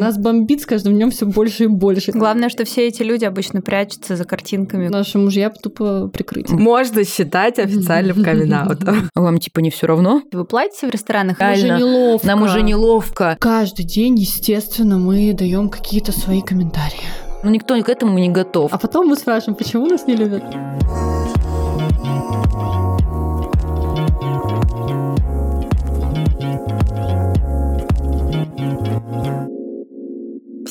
[0.00, 2.12] Нас бомбит с каждым днем все больше и больше.
[2.12, 4.86] Главное, что все эти люди обычно прячутся за картинками.
[4.86, 6.48] Наши мужья тупо прикрыть.
[6.50, 8.54] Можно считать официальным камин
[9.16, 10.22] Вам типа не все равно?
[10.30, 11.40] Вы платите в ресторанах?
[11.40, 12.26] Нам уже неловко.
[12.28, 13.36] Нам уже неловко.
[13.40, 17.02] Каждый день, естественно, мы даем какие-то свои комментарии.
[17.42, 18.72] Ну никто к этому не готов.
[18.72, 20.44] А потом мы спрашиваем, почему нас не любят.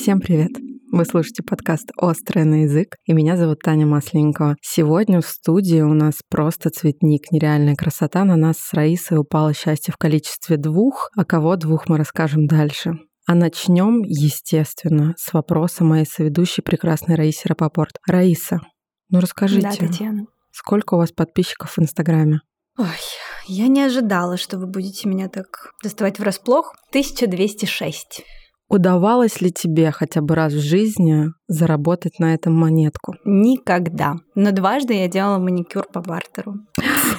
[0.08, 0.52] Всем привет!
[0.90, 4.56] Вы слушаете подкаст «Острый на язык», и меня зовут Таня Масленникова.
[4.62, 8.24] Сегодня в студии у нас просто цветник, нереальная красота.
[8.24, 12.94] На нас с Раисой упало счастье в количестве двух, а кого двух мы расскажем дальше.
[13.26, 17.98] А начнем, естественно, с вопроса моей соведущей прекрасной Раисы Рапопорт.
[18.06, 18.60] Раиса,
[19.10, 20.24] ну расскажите, Да, Татьяна.
[20.52, 22.40] сколько у вас подписчиков в Инстаграме?
[22.78, 22.86] Ой,
[23.46, 26.72] я не ожидала, что вы будете меня так доставать врасплох.
[26.92, 28.24] 1206.
[28.68, 33.14] Удавалось ли тебе хотя бы раз в жизни заработать на этом монетку?
[33.24, 34.16] Никогда.
[34.34, 36.54] Но дважды я делала маникюр по бартеру.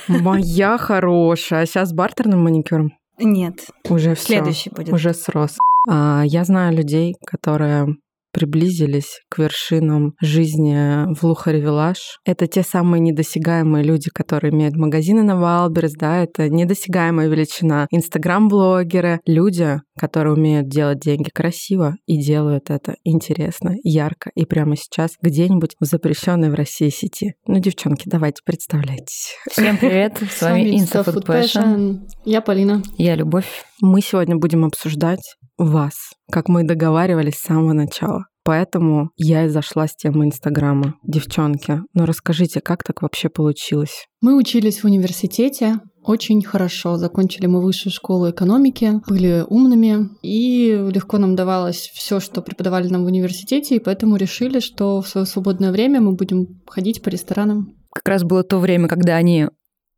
[0.07, 1.63] Моя хорошая.
[1.63, 2.91] А сейчас бартерным маникюром?
[3.17, 4.25] Нет, Уже все.
[4.35, 4.93] следующий будет.
[4.93, 5.57] Уже срос.
[5.89, 7.87] А, Я знаю людей, которые
[8.31, 11.97] приблизились к вершинам жизни в Luxury Village.
[12.25, 17.87] Это те самые недосягаемые люди, которые имеют магазины на Wildberries, да, это недосягаемая величина.
[17.89, 25.17] Инстаграм-блогеры, люди, которые умеют делать деньги красиво и делают это интересно, ярко и прямо сейчас
[25.21, 27.35] где-нибудь в запрещенной в России сети.
[27.45, 29.35] Ну, девчонки, давайте представляйтесь.
[29.51, 32.07] Всем привет, с вами Insta Food Passion.
[32.23, 32.81] Я Полина.
[32.97, 33.65] Я Любовь.
[33.81, 38.25] Мы сегодня будем обсуждать вас, как мы и договаривались с самого начала.
[38.43, 40.95] Поэтому я и зашла с темы Инстаграма.
[41.03, 44.07] Девчонки, ну расскажите, как так вообще получилось?
[44.21, 45.75] Мы учились в университете
[46.09, 46.97] очень хорошо.
[46.97, 53.03] Закончили мы высшую школу экономики, были умными, и легко нам давалось все, что преподавали нам
[53.03, 57.75] в университете, и поэтому решили, что в свое свободное время мы будем ходить по ресторанам.
[57.93, 59.49] Как раз было то время, когда они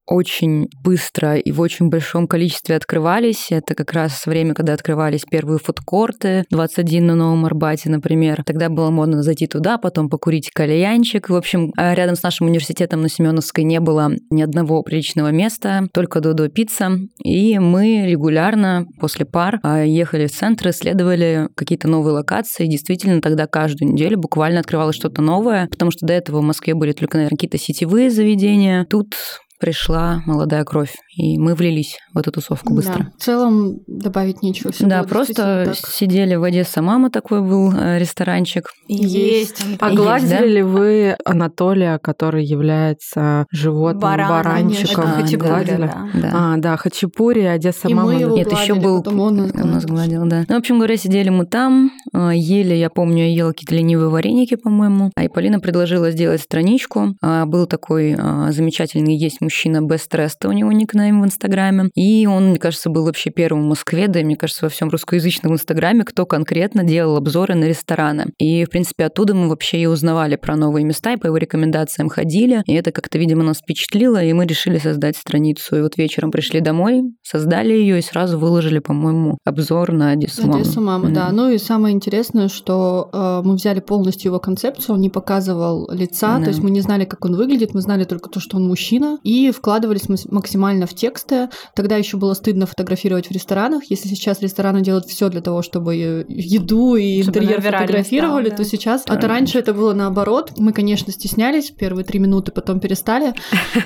[0.07, 3.47] очень быстро и в очень большом количестве открывались.
[3.51, 8.43] Это как раз время, когда открывались первые фудкорты, 21 на Новом Арбате, например.
[8.45, 11.29] Тогда было модно зайти туда, потом покурить кальянчик.
[11.29, 15.87] В общем, а рядом с нашим университетом на Семеновской не было ни одного приличного места,
[15.93, 16.91] только Додо Пицца.
[17.23, 22.65] И мы регулярно после пар а, ехали в центр, исследовали какие-то новые локации.
[22.65, 26.91] Действительно, тогда каждую неделю буквально открывалось что-то новое, потому что до этого в Москве были
[26.91, 28.85] только, наверное, какие-то сетевые заведения.
[28.85, 29.15] Тут
[29.61, 32.99] пришла молодая кровь, и мы влились в эту тусовку быстро.
[32.99, 34.71] Да, в целом добавить нечего.
[34.71, 35.75] Всё Да, просто так.
[35.75, 38.69] сидели в Одесса мама такой был э, ресторанчик.
[38.87, 39.13] Есть.
[39.15, 39.65] Есть.
[39.79, 40.45] А Есть, гладили да?
[40.45, 45.03] ли вы Анатолия, который является животным, Баран, баранчиком?
[45.03, 45.21] конечно.
[45.23, 45.77] Хачапури, Гладили?
[45.77, 46.09] да.
[46.13, 46.31] Да.
[46.33, 48.13] А, да, хачапури, Одесса И мама.
[48.13, 50.25] мы его Нет, еще гладили, был потом он нас у нас гладил.
[50.25, 50.45] да.
[50.47, 54.09] Ну, в общем говоря, сидели мы там, э, ели, я помню, я ела какие-то ленивые
[54.09, 55.11] вареники, по-моему.
[55.15, 57.15] А и Полина предложила сделать страничку.
[57.21, 61.89] А, Был такой а, замечательный есть мужчина Rest, у него никнейм в Инстаграме.
[61.95, 64.89] И он, мне кажется, был вообще первым в Москве, да и, мне кажется, во всем
[64.89, 68.27] русскоязычном Инстаграме, кто конкретно делал обзоры на рестораны.
[68.37, 72.09] И, в принципе, оттуда мы вообще и узнавали про новые места, и по его рекомендациям
[72.09, 72.63] ходили.
[72.65, 75.77] И это как-то, видимо, нас впечатлило, и мы решили создать страницу.
[75.77, 80.61] И вот вечером пришли домой, создали ее и сразу выложили, по-моему, обзор на Одессу маму.
[80.61, 81.31] Одессу мама, да.
[81.31, 86.37] Ну и самое интересное, что э, мы взяли полностью его концепцию, он не показывал лица,
[86.37, 86.43] Да.
[86.45, 89.19] то есть мы не знали, как он выглядит, мы знали только то, что он мужчина,
[89.23, 91.49] и вкладывались максимально в тексты.
[91.75, 93.83] Тогда еще было стыдно фотографировать в ресторанах.
[93.89, 98.57] Если сейчас рестораны делают все для того, чтобы э, еду и Чтобы интерьер фотографировали, стало,
[98.57, 98.63] да.
[98.63, 99.03] то сейчас...
[99.07, 100.53] А то раньше это было наоборот.
[100.57, 103.33] Мы, конечно, стеснялись первые три минуты, потом перестали.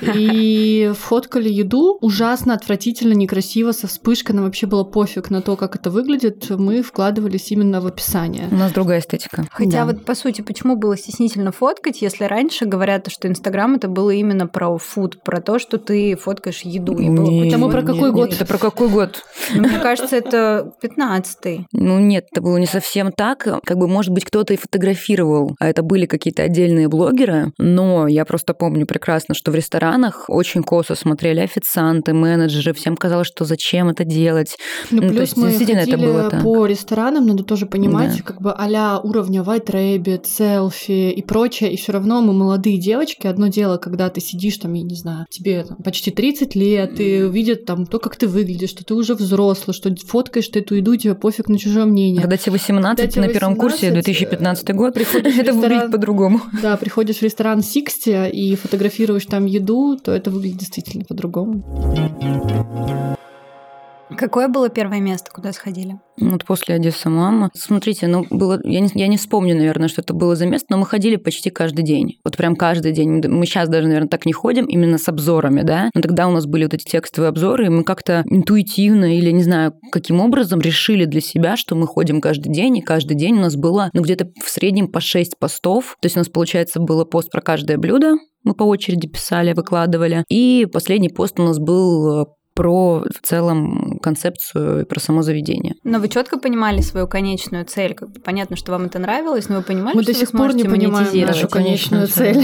[0.16, 4.36] И фоткали еду ужасно, отвратительно, некрасиво, со вспышкой.
[4.36, 6.50] Нам вообще было пофиг на то, как это выглядит.
[6.50, 8.48] Мы вкладывались именно в описание.
[8.52, 9.46] У нас другая эстетика.
[9.52, 9.86] Хотя Да.
[9.86, 14.48] вот по сути, почему было стеснительно фоткать, если раньше говорят, что Инстаграм это было именно
[14.48, 16.95] про фуд, про то, что ты фоткаешь еду.
[17.00, 18.12] И было Не, Это мы про какой не.
[18.12, 18.34] год?
[18.34, 19.24] Это про какой год?
[19.54, 21.68] Ну, Мне кажется, это 15-й.
[21.74, 23.48] Ну нет, это было не совсем так.
[23.64, 28.26] Как бы, может быть, кто-то и фотографировал, а это были какие-то отдельные блогеры, но я
[28.26, 33.90] просто помню прекрасно, что в ресторанах очень косо смотрели официанты, менеджеры, всем казалось, что зачем
[33.90, 34.58] это делать.
[34.92, 36.44] Ну, Ну, то плюс есть, мы действительно, это ходили было так.
[36.44, 38.24] по ресторанам, надо тоже понимать, Да.
[38.24, 43.28] как бы а уровня White Rabbit, селфи и прочее, и все равно мы молодые девочки.
[43.28, 47.28] Одно дело, когда ты сидишь там, я не знаю, тебе там, почти 30 лет, и
[47.28, 50.94] видят там то, как ты выглядишь, что ты уже взрослый, что фоткаешь ты эту еду,
[50.94, 52.22] и тебе пофиг на чужое мнение.
[52.22, 55.62] Когда тебе 18 Когда тебе на первом курсе, 18, 2015 год, приходишь в это ресторан.
[55.62, 56.42] выглядит по-другому.
[56.62, 61.64] Да, приходишь в ресторан Сиксти и фотографируешь там еду, то это выглядит действительно по-другому.
[64.18, 66.00] Какое было первое место, куда сходили?
[66.20, 67.50] Вот после Одесса мама.
[67.54, 70.78] Смотрите, ну было, я не, я не вспомню, наверное, что это было за место, но
[70.78, 72.20] мы ходили почти каждый день.
[72.24, 73.22] Вот прям каждый день.
[73.28, 75.90] Мы сейчас даже, наверное, так не ходим, именно с обзорами, да.
[75.94, 79.44] Но тогда у нас были вот эти текстовые обзоры, и мы как-то интуитивно или не
[79.44, 83.42] знаю, каким образом решили для себя, что мы ходим каждый день, и каждый день у
[83.42, 85.98] нас было, ну, где-то в среднем по 6 постов.
[86.00, 88.14] То есть у нас, получается, было пост про каждое блюдо,
[88.44, 90.24] мы по очереди писали, выкладывали.
[90.30, 92.26] И последний пост у нас был э,
[92.56, 95.76] про в целом концепцию и про само заведение.
[95.84, 97.94] Но вы четко понимали свою конечную цель.
[97.94, 100.40] Как бы понятно, что вам это нравилось, но вы понимали, Мы что до сих вы
[100.40, 102.36] пор не понимаем нашу конечную цель.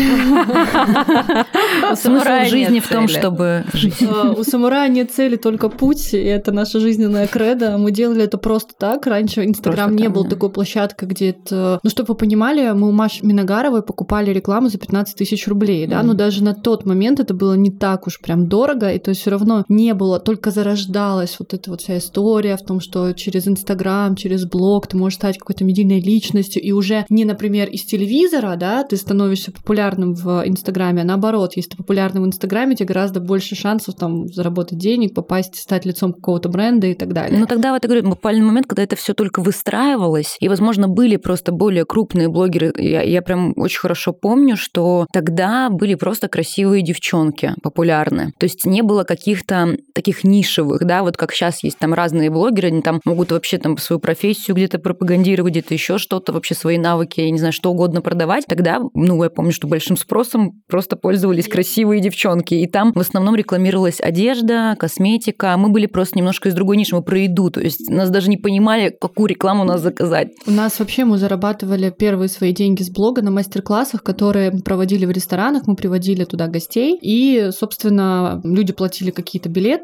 [1.95, 4.01] Смысл самурая жизни в том, чтобы жить.
[4.01, 7.77] Э, У самурая нет цели, только путь, и это наша жизненная кредо.
[7.77, 9.07] Мы делали это просто так.
[9.07, 11.79] Раньше Инстаграм не был такой площадкой, где это...
[11.83, 16.03] Ну, чтобы вы понимали, мы у Маши Миногаровой покупали рекламу за 15 тысяч рублей, да,
[16.03, 19.31] но даже на тот момент это было не так уж прям дорого, и то все
[19.31, 24.15] равно не было, только зарождалась вот эта вот вся история в том, что через Инстаграм,
[24.15, 28.83] через блог ты можешь стать какой-то медийной личностью, и уже не, например, из телевизора, да,
[28.83, 33.55] ты становишься популярным в Инстаграме, а наоборот, если ты популярным в Инстаграме, тебе гораздо больше
[33.55, 37.39] шансов там заработать денег, попасть, стать лицом какого-то бренда и так далее.
[37.39, 41.17] Ну тогда вот я говорю, буквально момент, когда это все только выстраивалось, и, возможно, были
[41.17, 42.73] просто более крупные блогеры.
[42.75, 48.33] Я, я прям очень хорошо помню, что тогда были просто красивые девчонки популярны.
[48.39, 52.69] То есть не было каких-то таких нишевых, да, вот как сейчас есть там разные блогеры,
[52.69, 57.21] они там могут вообще там свою профессию где-то пропагандировать, где-то еще что-то, вообще свои навыки,
[57.21, 58.45] я не знаю, что угодно продавать.
[58.47, 63.35] Тогда, ну, я помню, что большим спросом просто пользовались красивые девчонки, и там в основном
[63.35, 65.55] рекламировалась одежда, косметика.
[65.57, 68.37] Мы были просто немножко из другой ниши, мы про еду, то есть нас даже не
[68.37, 70.29] понимали, какую рекламу у нас заказать.
[70.45, 75.11] У нас вообще мы зарабатывали первые свои деньги с блога на мастер-классах, которые проводили в
[75.11, 79.80] ресторанах, мы приводили туда гостей, и, собственно, люди платили какие-то билеты,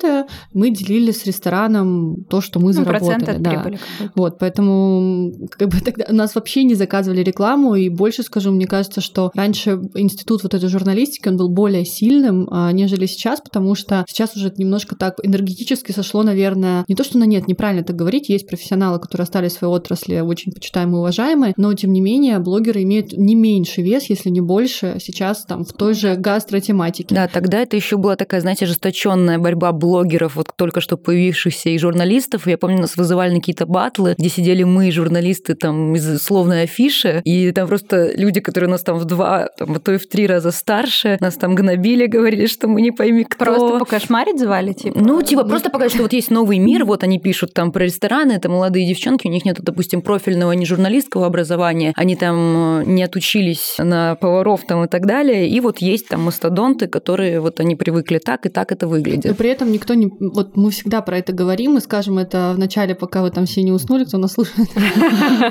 [0.53, 3.37] мы делили с рестораном то, что мы Ну, заработали.
[3.37, 3.49] да.
[3.51, 3.79] прибыли.
[4.15, 9.01] Вот, поэтому как бы тогда нас вообще не заказывали рекламу, и больше скажу, мне кажется,
[9.01, 14.05] что раньше институт вот этой журналистики, он был более сильным, а, нежели сейчас, потому что
[14.07, 18.29] сейчас уже немножко так энергетически сошло, наверное, не то, что на нет, неправильно так говорить,
[18.29, 22.39] есть профессионалы, которые остались в своей отрасли очень почитаемые и уважаемые, но тем не менее
[22.39, 27.13] блогеры имеют не меньший вес, если не больше, сейчас там в той же гастротематике.
[27.13, 29.86] Да, тогда это еще была такая, знаете, ожесточенная борьба блогеров,
[30.35, 32.47] вот только что появившихся и журналистов.
[32.47, 37.21] Я помню, нас вызывали на какие-то батлы, где сидели мы, журналисты, там, из словной афиши,
[37.23, 40.27] и там просто люди, которые нас там в два, там, а то и в три
[40.27, 43.45] раза старше, нас там гнобили, говорили, что мы не пойми кто.
[43.45, 44.99] Просто покошмарить звали, типа?
[44.99, 48.33] Ну, типа, просто показать, что вот есть новый мир, вот они пишут там про рестораны,
[48.33, 53.03] это молодые девчонки, у них нет, допустим, профильного не журналистского образования, они там э, не
[53.03, 57.75] отучились на поваров там и так далее, и вот есть там мастодонты, которые вот они
[57.75, 59.37] привыкли так, и так это Но выглядит.
[59.37, 60.11] при этом никто не...
[60.19, 63.61] Вот мы всегда про это говорим, и скажем это в начале, пока вы там все
[63.61, 64.69] не уснули, кто нас слушает,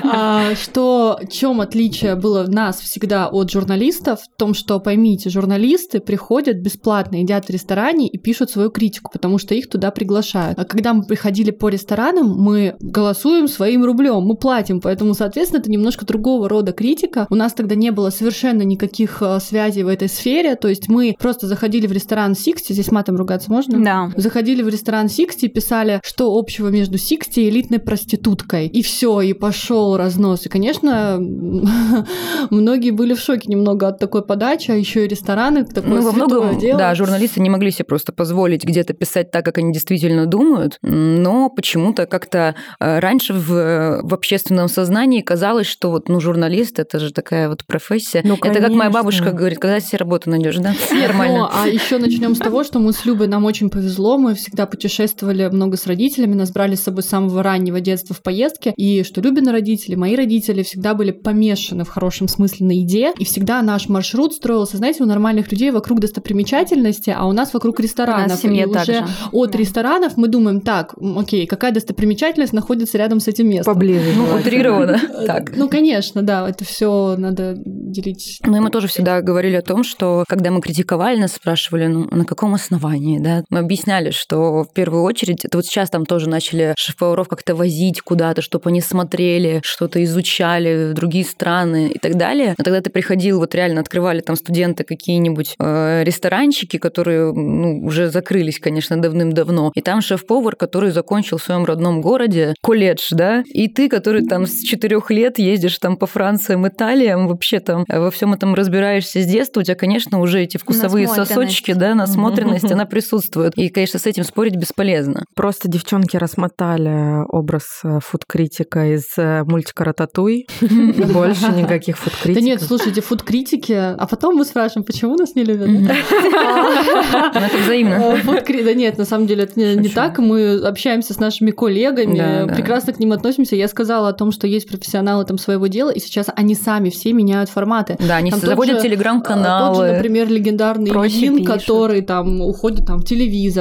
[0.03, 6.57] А, что чем отличие было нас всегда от журналистов, в том, что, поймите, журналисты приходят
[6.57, 10.59] бесплатно, едят в ресторане и пишут свою критику, потому что их туда приглашают.
[10.59, 15.71] А когда мы приходили по ресторанам, мы голосуем своим рублем, мы платим, поэтому, соответственно, это
[15.71, 17.27] немножко другого рода критика.
[17.29, 21.15] У нас тогда не было совершенно никаких э, связей в этой сфере, то есть мы
[21.17, 23.83] просто заходили в ресторан Sixty, здесь матом ругаться можно?
[23.83, 24.11] Да.
[24.17, 28.67] Заходили в ресторан Sixty, писали, что общего между Sixty и элитной проституткой.
[28.67, 30.45] И все, и пошел разнос.
[30.45, 31.17] И, конечно,
[32.49, 36.11] многие были в шоке немного от такой подачи, а еще и рестораны, такое Ну, во
[36.11, 36.79] многом, дело.
[36.79, 41.49] да, журналисты не могли себе просто позволить где-то писать так, как они действительно думают, но
[41.49, 47.13] почему-то как-то э, раньше в, в общественном сознании казалось, что вот, ну, журналист, это же
[47.13, 48.21] такая вот профессия.
[48.23, 50.73] Ну, это как моя бабушка говорит, когда себе работу найдешь, да?
[50.91, 51.37] Нет, Нормально.
[51.39, 54.65] ну, а еще начнем с того, что мы с Любой нам очень повезло, мы всегда
[54.65, 59.03] путешествовали много с родителями, нас брали с собой с самого раннего детства в поездки, и
[59.03, 63.61] что Любины родители, мои родители всегда были помешаны в хорошем смысле на еде, и всегда
[63.61, 68.27] наш маршрут строился, знаете, у нормальных людей вокруг достопримечательности, а у нас вокруг ресторанов.
[68.27, 69.05] У нас в семье и уже же.
[69.31, 69.57] от Да.
[69.57, 73.73] ресторанов мы думаем, так, окей, какая достопримечательность находится рядом с этим местом?
[73.73, 74.13] Поближе.
[74.15, 74.99] Ну, утрированно.
[75.27, 75.57] Так.
[75.57, 78.39] Ну, конечно, да, это все надо делить.
[78.45, 82.07] Ну, и мы тоже всегда говорили о том, что когда мы критиковали, нас спрашивали, ну,
[82.11, 83.43] на каком основании, да?
[83.49, 88.01] Мы объясняли, что в первую очередь, это вот сейчас там тоже начали шеф-поваров как-то возить
[88.01, 92.55] куда-то, чтобы они смотрели, что-то изучали, другие страны и так далее.
[92.57, 98.09] Но тогда ты приходил, вот реально открывали там студенты какие-нибудь э, ресторанчики, которые ну, уже
[98.09, 99.71] закрылись, конечно, давным-давно.
[99.75, 104.45] И там шеф-повар, который закончил в своем родном городе колледж, да, и ты, который там
[104.45, 109.21] с четырех лет ездишь там по Франциям, Италиям, вообще там этом, во всем этом разбираешься
[109.21, 113.53] с детства, у тебя, конечно, уже эти вкусовые сосочки, да, насмотренность, она присутствует.
[113.57, 115.25] И, конечно, с этим спорить бесполезно.
[115.35, 120.47] Просто девчонки рассмотали образ э, фуд-критика из э, мультика «Рататуй».
[120.61, 122.35] Больше никаких фуд-критиков.
[122.35, 125.69] Да нет, слушайте, фуд-критики, а потом мы спрашиваем, почему нас не любят.
[125.69, 128.17] Это взаимно.
[128.23, 130.19] Да нет, на самом деле это не так.
[130.19, 133.55] Мы общаемся с нашими коллегами, прекрасно к ним относимся.
[133.55, 137.13] Я сказала о том, что есть профессионалы там своего дела, и сейчас они сами все
[137.13, 137.97] меняют форматы.
[137.99, 139.75] Да, они заводят телеграм-каналы.
[139.75, 143.05] Тот же, например, легендарный Ильин, который там уходит там в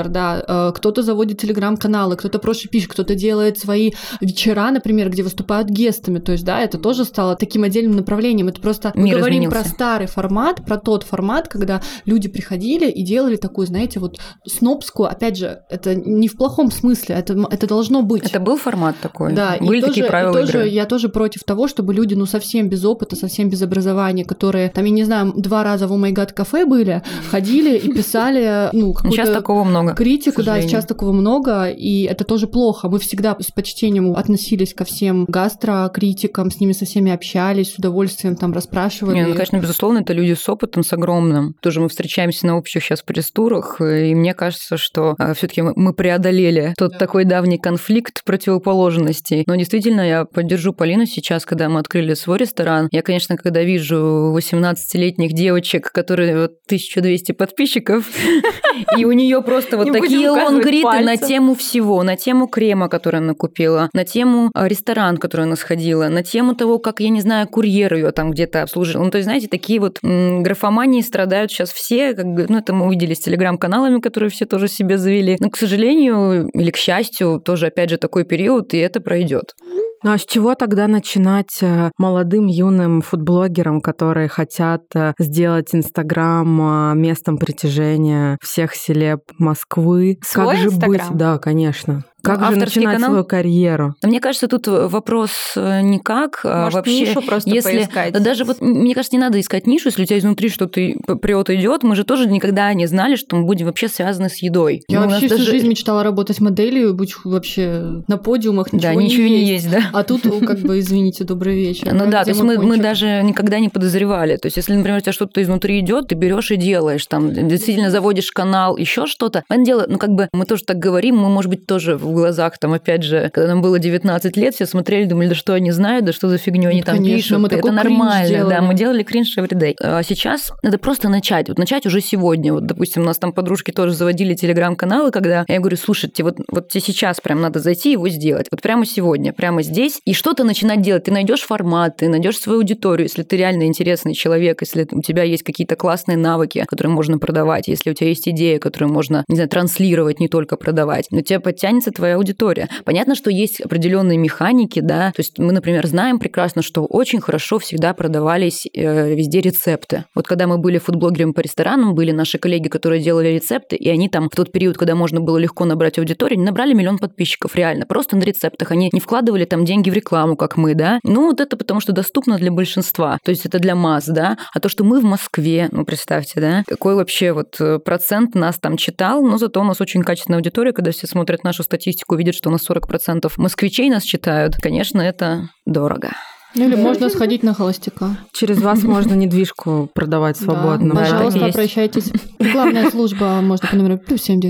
[0.06, 5.22] телевизор, да, э, кто-то заводит телеграм-каналы, кто-то проще пишет, кто-то делает свои вечера, например, где
[5.22, 6.18] выступают гестами.
[6.18, 8.48] То есть, да, это тоже стало таким отдельным направлением.
[8.48, 9.62] Это просто мы Мир говорим изменился.
[9.62, 15.08] про старый формат, про тот формат, когда люди приходили и делали такую, знаете, вот снобскую,
[15.08, 18.24] опять же, это не в плохом смысле, это, это должно быть.
[18.24, 19.32] Это был формат такой?
[19.32, 20.68] Да, Были и такие тоже, правила и тоже игры?
[20.68, 24.84] я тоже против того, чтобы люди, ну, совсем без опыта, совсем без образования, которые, там,
[24.84, 28.94] я не знаю, два раза в Oh My God кафе были, ходили и писали, ну,
[28.94, 29.94] Сейчас какую-то такого много.
[29.96, 32.88] Критику, да, сейчас такого много, и это тоже плохо.
[32.88, 38.36] Мы всегда с почтением относились ко всем гастрокритикам, с ними со всеми общались, с удовольствием
[38.36, 39.16] там расспрашивали.
[39.16, 41.54] Не, ну, конечно, безусловно, это люди с опытом, с огромным.
[41.60, 46.74] Тоже мы встречаемся на общих сейчас пресс-турах, и мне кажется, что все таки мы преодолели
[46.76, 49.44] тот такой давний конфликт противоположностей.
[49.46, 52.88] Но действительно, я поддержу Полину сейчас, когда мы открыли свой ресторан.
[52.92, 58.06] Я, конечно, когда вижу 18-летних девочек, которые вот 1200 подписчиков,
[58.98, 61.28] и у нее просто вот Не такие лонгриды на пальцем.
[61.28, 66.08] тему всего, на тему крема, который она купила, на тему а, ресторан, который она сходила,
[66.08, 69.02] на тему того, как, я не знаю, курьер ее там где-то обслужил.
[69.02, 72.72] Ну, то есть, знаете, такие вот м, графомании страдают сейчас все, как бы, ну, это
[72.72, 75.36] мы увидели с телеграм-каналами, которые все тоже себе завели.
[75.40, 79.54] Но, к сожалению, или к счастью, тоже, опять же, такой период, и это пройдет.
[80.02, 86.92] Ну а с чего тогда начинать э, молодым юным фудблогерам, которые хотят э, сделать Инстаграм
[86.92, 90.18] э, местом притяжения всех селеб Москвы?
[90.22, 91.08] Свой как же Инстаграм?
[91.08, 91.18] быть?
[91.18, 92.04] Да, конечно.
[92.26, 93.10] Как же начинать канал?
[93.10, 93.94] свою карьеру?
[94.02, 97.00] Мне кажется, тут вопрос э, не как, а Может, вообще...
[97.00, 98.12] нишу просто если поискать?
[98.12, 100.80] Да даже вот, мне кажется, не надо искать нишу, если у тебя изнутри что-то
[101.20, 101.82] прет идет.
[101.82, 104.82] Мы же тоже никогда не знали, что мы будем вообще связаны с едой.
[104.88, 108.94] Я Ну, вообще всю даже- жизнь мечтала работать моделью, быть вообще на подиумах, ничего, Да,
[108.94, 109.82] ничего не есть, да.
[109.92, 111.92] А тут, как бы, извините, добрый вечер.
[111.92, 114.36] Ну да, то есть мы, мы даже никогда не подозревали.
[114.36, 117.90] То есть, если, например, у тебя что-то изнутри идет, ты берешь и делаешь, там действительно
[117.90, 119.44] заводишь канал, еще что-то.
[119.48, 122.58] Понятное дело, ну как бы мы тоже так говорим, мы, может быть, тоже в глазах,
[122.58, 126.04] там, опять же, когда нам было 19 лет, все смотрели, думали, да что они знают,
[126.04, 127.38] да что за фигню они Ну, там конечно, пишут.
[127.38, 129.74] мы это нормально, да, мы делали кринж everyday.
[129.80, 131.48] А сейчас надо просто начать.
[131.48, 132.52] Вот начать уже сегодня.
[132.52, 136.68] Вот, допустим, у нас там подружки тоже заводили телеграм-каналы, когда я говорю, слушайте, вот, вот
[136.68, 138.46] тебе сейчас прям надо зайти и его сделать.
[138.50, 140.00] Вот прямо сегодня, прямо здесь.
[140.04, 141.04] И что-то начинать делать.
[141.04, 145.22] Ты найдешь формат, ты найдешь свою аудиторию, если ты реально интересный человек, если у тебя
[145.22, 149.36] есть какие-то классные навыки, которые можно продавать, если у тебя есть идея, которую можно, не
[149.36, 152.68] знаю, транслировать, не только продавать, у тебя подтянется твоя аудитория.
[152.84, 157.58] Понятно, что есть определенные механики, да, то есть мы, например, знаем прекрасно, что очень хорошо
[157.58, 160.04] всегда продавались э, везде рецепты.
[160.14, 164.08] Вот когда мы были фудблогерами по ресторанам, были наши коллеги, которые делали рецепты, и они
[164.08, 168.16] там в тот период, когда можно было легко набрать аудиторию, набрали миллион подписчиков, реально, просто
[168.16, 168.70] на рецептах.
[168.70, 171.00] Они не вкладывали там деньги в рекламу, как мы, да.
[171.02, 174.38] Ну, вот это потому, что доступно для большинства, то есть это для масс, да.
[174.52, 178.58] А то, что мы в Москве, ну, представьте, да, какой вообще вот э, процент нас
[178.58, 182.34] там читал, но зато у нас очень качественная аудитория, когда все смотрят нашу статистику, видят,
[182.34, 186.10] что у нас 40% москвичей нас читают, конечно, это дорого.
[186.56, 188.16] Ну, или можно сходить на холостяка.
[188.32, 190.94] Через вас можно недвижку продавать свободно.
[190.94, 192.10] Да, пожалуйста, обращайтесь.
[192.38, 194.40] Рекламная служба можно по номеру плюс 7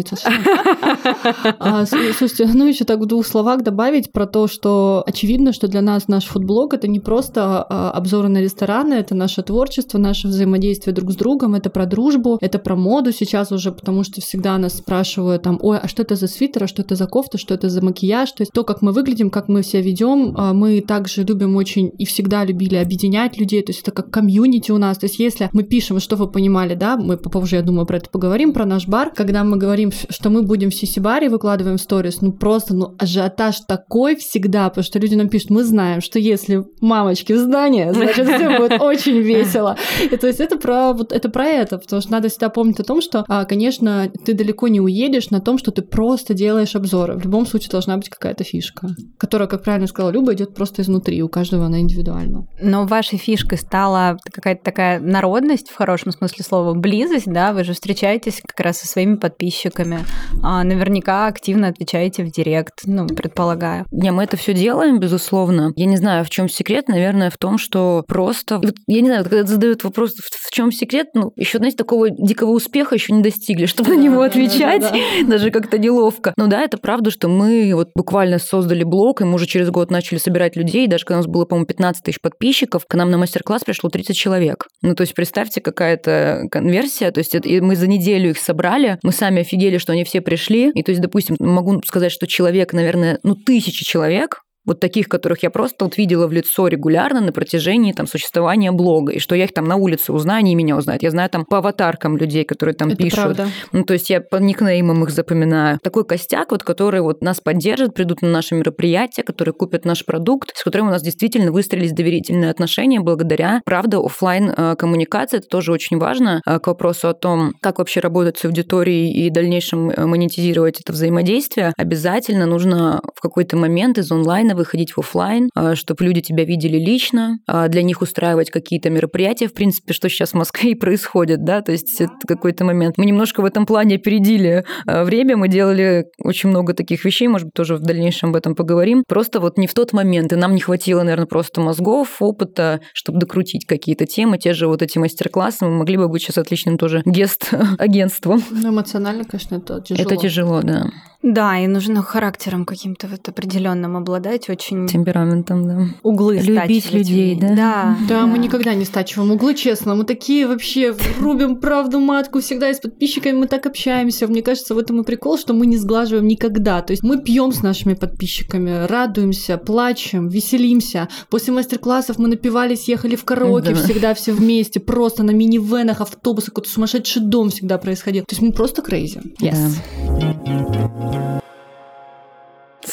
[1.59, 5.83] А, Слушайте, ну еще так в двух словах добавить про то, что очевидно, что для
[5.83, 10.95] нас наш фудблог это не просто а, обзоры на рестораны, это наше творчество, наше взаимодействие
[10.95, 14.79] друг с другом, это про дружбу, это про моду сейчас уже, потому что всегда нас
[14.79, 17.69] спрашивают там, ой, а что это за свитер, а что это за кофта, что это
[17.69, 21.23] за макияж, то есть то, как мы выглядим, как мы себя ведем, а, мы также
[21.23, 25.07] любим очень и всегда любили объединять людей, то есть это как комьюнити у нас, то
[25.07, 28.53] есть если мы пишем, что вы понимали, да, мы попозже, я думаю, про это поговорим,
[28.53, 32.75] про наш бар, когда мы говорим, что мы будем в Сисибаре, выкладываем сторис, ну просто,
[32.75, 37.39] ну ажиотаж такой всегда, потому что люди нам пишут, мы знаем, что если мамочки в
[37.39, 39.77] здание, значит все будет очень весело.
[40.03, 42.85] И то есть это про вот это про это, потому что надо всегда помнить о
[42.85, 47.17] том, что, а, конечно, ты далеко не уедешь на том, что ты просто делаешь обзоры.
[47.17, 48.89] В любом случае должна быть какая-то фишка,
[49.19, 52.47] которая, как правильно сказала Люба, идет просто изнутри, у каждого она индивидуально.
[52.61, 57.53] Но вашей фишкой стала какая-то такая народность, в хорошем смысле слова, близость, да?
[57.53, 60.01] Вы же встречаетесь как раз со своими подписчиками.
[60.43, 63.87] А наверняка активно отвечаете в директ, ну, предполагаю.
[63.91, 65.73] Не, мы это все делаем, безусловно.
[65.77, 68.61] Я не знаю, в чем секрет, наверное, в том, что просто...
[68.87, 72.95] Я не знаю, когда задают вопрос, в чем секрет, ну, еще, знаете, такого дикого успеха
[72.95, 74.85] еще не достигли, чтобы на него отвечать,
[75.27, 76.35] даже как-то неловко.
[76.37, 79.91] Ну да, это правда, что мы вот буквально создали блог, и мы уже через год
[79.91, 83.19] начали собирать людей, даже когда у нас было, по-моему, 15 тысяч подписчиков, к нам на
[83.19, 84.67] мастер-класс пришло 30 человек.
[84.83, 89.13] Ну, то есть представьте, какая-то конверсия, то есть это, мы за неделю их собрали, мы
[89.13, 93.19] сами офигели, что они все пришли, и то есть, допустим, могу сказать, что человек, наверное,
[93.23, 97.93] ну, тысячи человек вот таких, которых я просто вот видела в лицо регулярно на протяжении
[97.93, 101.03] там существования блога, и что я их там на улице узнаю, они меня узнают.
[101.03, 103.19] Я знаю там по аватаркам людей, которые там Это пишут.
[103.19, 103.49] правда.
[103.73, 105.79] Ну, то есть я по никнеймам их запоминаю.
[105.83, 110.53] Такой костяк, вот, который вот нас поддержит, придут на наши мероприятия, которые купят наш продукт,
[110.55, 115.39] с которым у нас действительно выстроились доверительные отношения благодаря, правда, офлайн коммуникации.
[115.39, 119.31] Это тоже очень важно э, к вопросу о том, как вообще работать с аудиторией и
[119.31, 121.73] в дальнейшем э, монетизировать это взаимодействие.
[121.77, 127.39] Обязательно нужно в какой-то момент из онлайна выходить в офлайн, чтобы люди тебя видели лично,
[127.47, 131.63] а для них устраивать какие-то мероприятия, в принципе, что сейчас в Москве и происходит, да,
[131.63, 132.99] то есть это какой-то момент.
[132.99, 137.47] Мы немножко в этом плане опередили а, время, мы делали очень много таких вещей, может
[137.49, 140.55] быть, тоже в дальнейшем об этом поговорим, просто вот не в тот момент, и нам
[140.55, 145.65] не хватило, наверное, просто мозгов, опыта, чтобы докрутить какие-то темы, те же вот эти мастер-классы,
[145.65, 148.43] мы могли бы быть сейчас отличным тоже гест-агентством.
[148.67, 150.09] Ну, эмоционально, конечно, это тяжело.
[150.09, 150.87] Это тяжело, да.
[151.23, 155.87] Да, и нужно характером каким-то вот определенным обладать, очень Темпераментом, да.
[156.03, 157.55] углы Любить людей, да?
[157.55, 159.95] Да, Да, мы никогда не стачиваем углы, честно.
[159.95, 164.27] Мы такие вообще рубим правду матку всегда и с подписчиками мы так общаемся.
[164.27, 166.83] Мне кажется, в этом и прикол, что мы не сглаживаем никогда.
[166.83, 171.09] То есть мы пьем с нашими подписчиками, радуемся, плачем, веселимся.
[171.31, 173.83] После мастер-классов мы напивались, ехали в караоке Да.
[173.83, 178.25] всегда все вместе, просто на минивенах, автобусах, какой-то сумасшедший дом всегда происходил.
[178.25, 179.21] То есть мы просто крейзи.
[179.41, 179.73] Yes.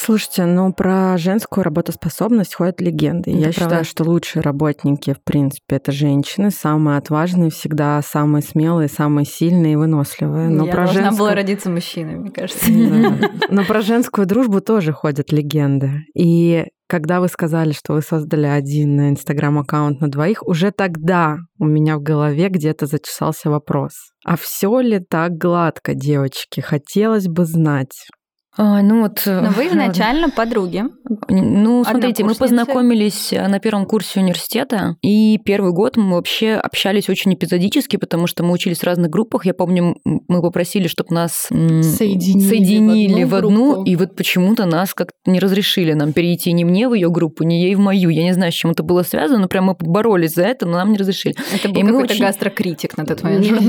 [0.04, 3.30] Слушайте, ну про женскую работоспособность ходят легенды.
[3.30, 3.60] Это Я правда.
[3.60, 9.72] считаю, что лучшие работники, в принципе, это женщины, самые отважные всегда, самые смелые, самые сильные
[9.72, 10.50] и выносливые.
[10.50, 11.18] Но Я про должна женскую...
[11.18, 12.66] была родиться мужчиной, мне кажется.
[12.70, 13.30] Да.
[13.48, 16.02] Но про женскую дружбу тоже ходят легенды.
[16.14, 21.96] И когда вы сказали, что вы создали один инстаграм-аккаунт на двоих, уже тогда у меня
[21.96, 23.92] в голове где-то зачесался вопрос.
[24.22, 26.60] А все ли так гладко, девочки?
[26.60, 28.06] Хотелось бы знать.
[28.56, 29.22] А, ну вот...
[29.26, 30.84] Но вы э, изначально подруги.
[31.28, 37.08] Ну, смотрите, мы познакомились э, на первом курсе университета, и первый год мы вообще общались
[37.08, 39.44] очень эпизодически, потому что мы учились в разных группах.
[39.46, 44.14] Я помню, мы попросили, чтобы нас м, Соединили в соединили одну в одну, и вот
[44.16, 47.80] почему-то нас как-то не разрешили нам перейти ни мне в ее группу, ни ей в
[47.80, 48.08] мою.
[48.10, 50.78] Я не знаю, с чем это было связано, но прям мы боролись за это, но
[50.78, 51.34] нам не разрешили.
[51.52, 53.46] Это был какой-то очень- гастрокритик на тот момент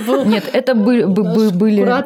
[0.00, 1.02] был Нет, это были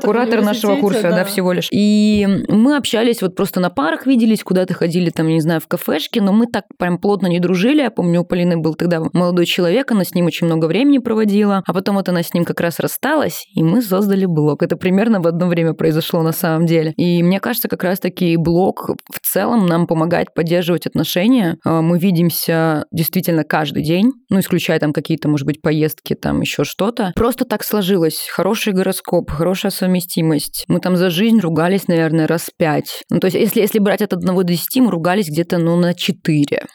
[0.02, 1.24] куратор нашего курса, да.
[1.24, 1.68] всего лишь.
[1.78, 6.18] И мы общались вот просто на парах, виделись, куда-то ходили там, не знаю, в кафешки,
[6.18, 7.82] но мы так прям плотно не дружили.
[7.82, 11.62] Я помню, у Полины был тогда молодой человек, она с ним очень много времени проводила,
[11.64, 14.64] а потом вот она с ним как раз рассталась, и мы создали блог.
[14.64, 16.94] Это примерно в одно время произошло на самом деле.
[16.96, 21.58] И мне кажется, как раз-таки блог в целом нам помогает поддерживать отношения.
[21.64, 26.64] А, Мы видимся действительно каждый день, ну, исключая там какие-то, может быть, поездки, там еще
[26.64, 27.12] что-то.
[27.14, 28.26] Просто так сложилось.
[28.32, 30.64] Хороший гороскоп, хорошая совместимость.
[30.66, 33.02] Мы там за жизнь ругались, наверное, раз пять.
[33.10, 35.94] Ну, то есть, если, если брать от одного до десяти, мы ругались где-то, ну, на
[35.94, 36.66] четыре.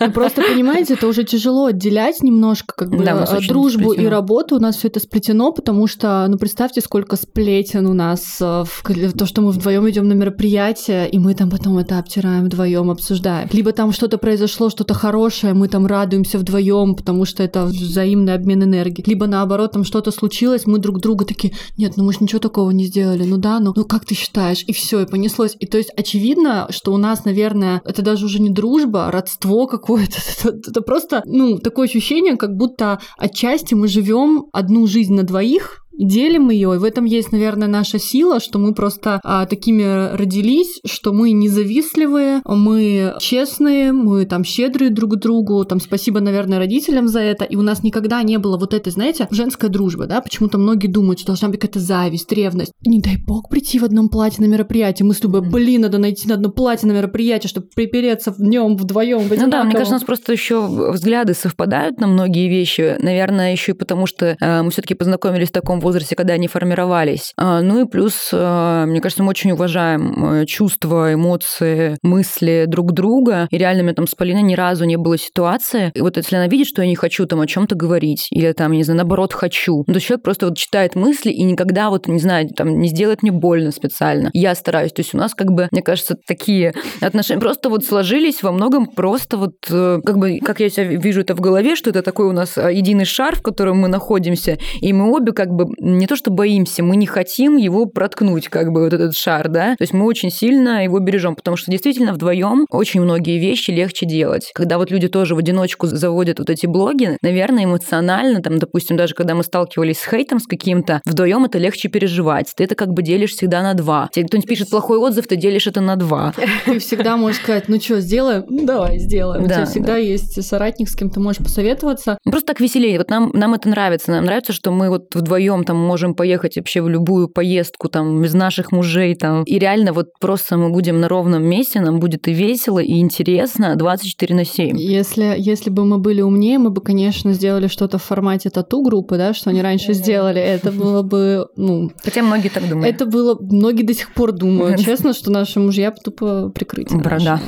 [0.00, 4.56] Ну, Просто, понимаете, это уже тяжело отделять немножко как бы э, дружбу и работу.
[4.56, 9.12] У нас все это сплетено, потому что, ну, представьте, сколько сплетен у нас э, в
[9.16, 13.48] то, что мы вдвоем идем на мероприятие, и мы там потом это обтираем вдвоем, обсуждаем.
[13.52, 18.62] Либо там что-то произошло, что-то хорошее, мы там радуемся вдвоем, потому что это взаимный обмен
[18.64, 19.04] энергией.
[19.06, 22.70] Либо наоборот, там что-то случилось, мы друг друга такие, нет, ну мы же ничего такого
[22.70, 24.64] не сделали, ну да, ну, ну как ты считаешь?
[24.66, 25.56] И все, и понеслось.
[25.58, 29.66] И то есть очевидно, что у нас, наверное, это даже уже не дружба, а родство
[29.66, 30.16] какое-то.
[30.48, 35.84] Это, это просто, ну, такое ощущение, как будто отчасти мы живем одну жизнь на двоих,
[35.98, 40.80] делим ее, и в этом есть, наверное, наша сила, что мы просто а, такими родились,
[40.86, 47.08] что мы независтливые, мы честные, мы там щедрые друг к другу, там спасибо, наверное, родителям
[47.08, 50.58] за это, и у нас никогда не было вот этой, знаете, женской дружбы, да, почему-то
[50.58, 52.72] многие думают, что должна быть какая-то зависть, ревность.
[52.86, 56.28] Не дай бог прийти в одном платье на мероприятие, мы с тобой, блин, надо найти
[56.28, 59.22] на одно платье на мероприятие, чтобы припереться в нем вдвоем.
[59.28, 62.96] Ну да, мне кажется, у нас просто еще взгляды совпадают на многие вещи.
[63.00, 67.32] Наверное, еще и потому, что э, мы все-таки познакомились в таком возрасте, когда они формировались.
[67.36, 72.92] А, ну и плюс, а, мне кажется, мы очень уважаем э, чувства, эмоции, мысли друг
[72.92, 73.48] друга.
[73.50, 75.90] И реально у меня там с Полиной ни разу не было ситуации.
[75.94, 78.72] И вот если она видит, что я не хочу там о чем-то говорить, или там,
[78.72, 82.18] не знаю, наоборот, хочу, ну, то человек просто вот читает мысли и никогда вот, не
[82.18, 84.30] знаю, там, не сделает мне больно специально.
[84.32, 84.92] Я стараюсь.
[84.92, 88.86] То есть у нас как бы, мне кажется, такие отношения просто вот сложились во многом
[88.86, 92.26] просто вот, э, как бы, как я себя вижу это в голове, что это такой
[92.26, 96.06] у нас э, единый шар, в котором мы находимся, и мы обе как бы не
[96.06, 99.82] то что боимся, мы не хотим его проткнуть, как бы вот этот шар, да, то
[99.82, 104.50] есть мы очень сильно его бережем, потому что действительно вдвоем очень многие вещи легче делать.
[104.54, 109.14] Когда вот люди тоже в одиночку заводят вот эти блоги, наверное, эмоционально, там, допустим, даже
[109.14, 112.52] когда мы сталкивались с хейтом с каким-то, вдвоем это легче переживать.
[112.56, 114.08] Ты это как бы делишь всегда на два.
[114.14, 116.34] Если кто-нибудь пишет плохой отзыв, ты делишь это на два.
[116.64, 118.44] Ты всегда можешь сказать, ну что, сделаем?
[118.48, 119.44] Ну давай, сделаем.
[119.44, 122.18] У тебя всегда есть соратник, с кем ты можешь посоветоваться.
[122.24, 122.98] Просто так веселее.
[122.98, 124.10] Вот нам, нам это нравится.
[124.10, 128.32] Нам нравится, что мы вот вдвоем там можем поехать вообще в любую поездку там без
[128.32, 129.44] наших мужей там.
[129.44, 133.76] И реально вот просто мы будем на ровном месте, нам будет и весело, и интересно
[133.76, 134.78] 24 на 7.
[134.78, 139.34] Если, если бы мы были умнее, мы бы, конечно, сделали что-то в формате тату-группы, да,
[139.34, 140.40] что они раньше сделали.
[140.40, 141.90] Это было бы, ну...
[142.02, 142.94] Хотя многие так думают.
[142.94, 143.36] Это было...
[143.38, 146.98] Многие до сих пор думают, честно, что наши мужья тупо прикрытие.
[146.98, 147.40] Борода.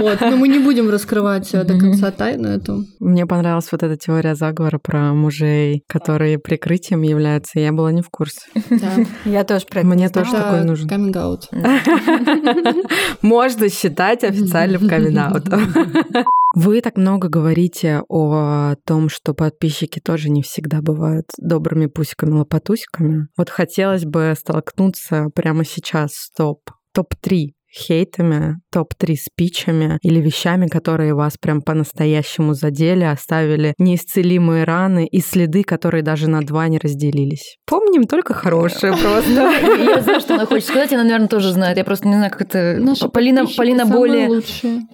[0.00, 0.18] Вот.
[0.22, 2.84] Но мы не будем раскрывать до конца тайну эту.
[3.00, 7.58] Мне понравилась вот эта теория заговора про мужей, которые прикрытием являются.
[7.58, 8.42] Я была не в курсе.
[8.70, 8.92] Да.
[9.24, 10.88] Я тоже про это Мне тоже такой нужен.
[10.88, 11.42] Out.
[13.22, 15.18] Можно считать официальным камин
[16.54, 23.26] Вы так много говорите о том, что подписчики тоже не всегда бывают добрыми пусиками-лопатусиками.
[23.36, 26.60] Вот хотелось бы столкнуться прямо сейчас с топ
[26.94, 35.20] топ-3 хейтами, топ-3 спичами или вещами, которые вас прям по-настоящему задели, оставили неисцелимые раны и
[35.20, 37.56] следы, которые даже на два не разделились.
[37.66, 39.30] Помним только хорошее просто.
[39.84, 41.76] Я знаю, что она хочет сказать, она, наверное, тоже знает.
[41.76, 42.80] Я просто не знаю, как это...
[43.12, 44.42] Полина, Полина более...